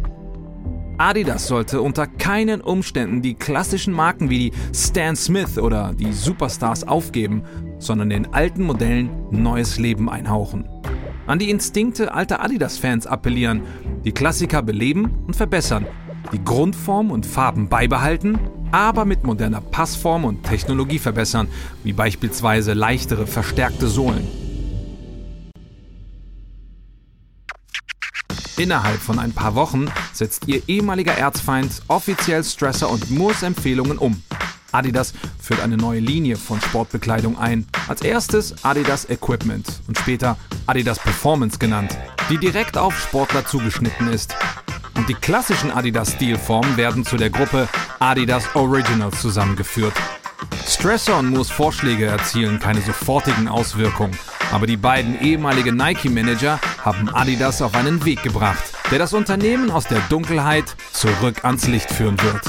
Adidas 1.01 1.47
sollte 1.47 1.81
unter 1.81 2.05
keinen 2.05 2.61
Umständen 2.61 3.23
die 3.23 3.33
klassischen 3.33 3.91
Marken 3.91 4.29
wie 4.29 4.51
die 4.51 4.53
Stan 4.71 5.15
Smith 5.15 5.57
oder 5.57 5.95
die 5.95 6.13
Superstars 6.13 6.87
aufgeben, 6.87 7.41
sondern 7.79 8.11
den 8.11 8.35
alten 8.35 8.63
Modellen 8.63 9.09
neues 9.31 9.79
Leben 9.79 10.11
einhauchen. 10.11 10.69
An 11.25 11.39
die 11.39 11.49
Instinkte 11.49 12.13
alter 12.13 12.43
Adidas-Fans 12.43 13.07
appellieren, 13.07 13.63
die 14.05 14.11
Klassiker 14.11 14.61
beleben 14.61 15.25
und 15.25 15.35
verbessern, 15.35 15.87
die 16.33 16.43
Grundform 16.43 17.09
und 17.09 17.25
Farben 17.25 17.67
beibehalten, 17.67 18.37
aber 18.71 19.03
mit 19.03 19.23
moderner 19.23 19.61
Passform 19.61 20.23
und 20.23 20.43
Technologie 20.43 20.99
verbessern, 20.99 21.47
wie 21.83 21.93
beispielsweise 21.93 22.73
leichtere, 22.73 23.25
verstärkte 23.25 23.87
Sohlen. 23.87 24.27
Innerhalb 28.61 28.99
von 28.99 29.17
ein 29.17 29.31
paar 29.31 29.55
Wochen 29.55 29.87
setzt 30.21 30.47
ihr 30.47 30.61
ehemaliger 30.67 31.13
Erzfeind 31.17 31.81
offiziell 31.87 32.43
Stresser 32.43 32.91
und 32.91 33.09
Moores 33.09 33.41
Empfehlungen 33.41 33.97
um. 33.97 34.21
Adidas 34.71 35.13
führt 35.41 35.61
eine 35.61 35.77
neue 35.77 35.99
Linie 35.99 36.37
von 36.37 36.61
Sportbekleidung 36.61 37.39
ein. 37.39 37.65
Als 37.87 38.03
erstes 38.03 38.63
Adidas 38.63 39.09
Equipment 39.09 39.65
und 39.87 39.97
später 39.97 40.37
Adidas 40.67 40.99
Performance 40.99 41.57
genannt, 41.57 41.97
die 42.29 42.37
direkt 42.37 42.77
auf 42.77 42.95
Sportler 42.99 43.47
zugeschnitten 43.47 44.09
ist. 44.09 44.35
Und 44.95 45.09
die 45.09 45.15
klassischen 45.15 45.71
Adidas-Stilformen 45.71 46.77
werden 46.77 47.03
zu 47.03 47.17
der 47.17 47.31
Gruppe 47.31 47.67
Adidas 47.97 48.43
Originals 48.53 49.19
zusammengeführt. 49.21 49.95
Stresser 50.67 51.17
und 51.17 51.31
Moores 51.31 51.49
Vorschläge 51.49 52.05
erzielen 52.05 52.59
keine 52.59 52.81
sofortigen 52.81 53.47
Auswirkungen, 53.47 54.15
aber 54.51 54.67
die 54.67 54.77
beiden 54.77 55.19
ehemaligen 55.19 55.75
Nike-Manager 55.77 56.59
haben 56.85 57.09
Adidas 57.09 57.63
auf 57.63 57.73
einen 57.73 58.05
Weg 58.05 58.21
gebracht, 58.21 58.63
der 58.91 58.99
das 58.99 59.13
Unternehmen 59.13 59.71
aus 59.71 59.85
der 59.85 59.99
Dunkelheit 60.09 60.75
zurück 60.91 61.45
ans 61.45 61.65
Licht 61.67 61.89
führen 61.89 62.21
wird. 62.21 62.41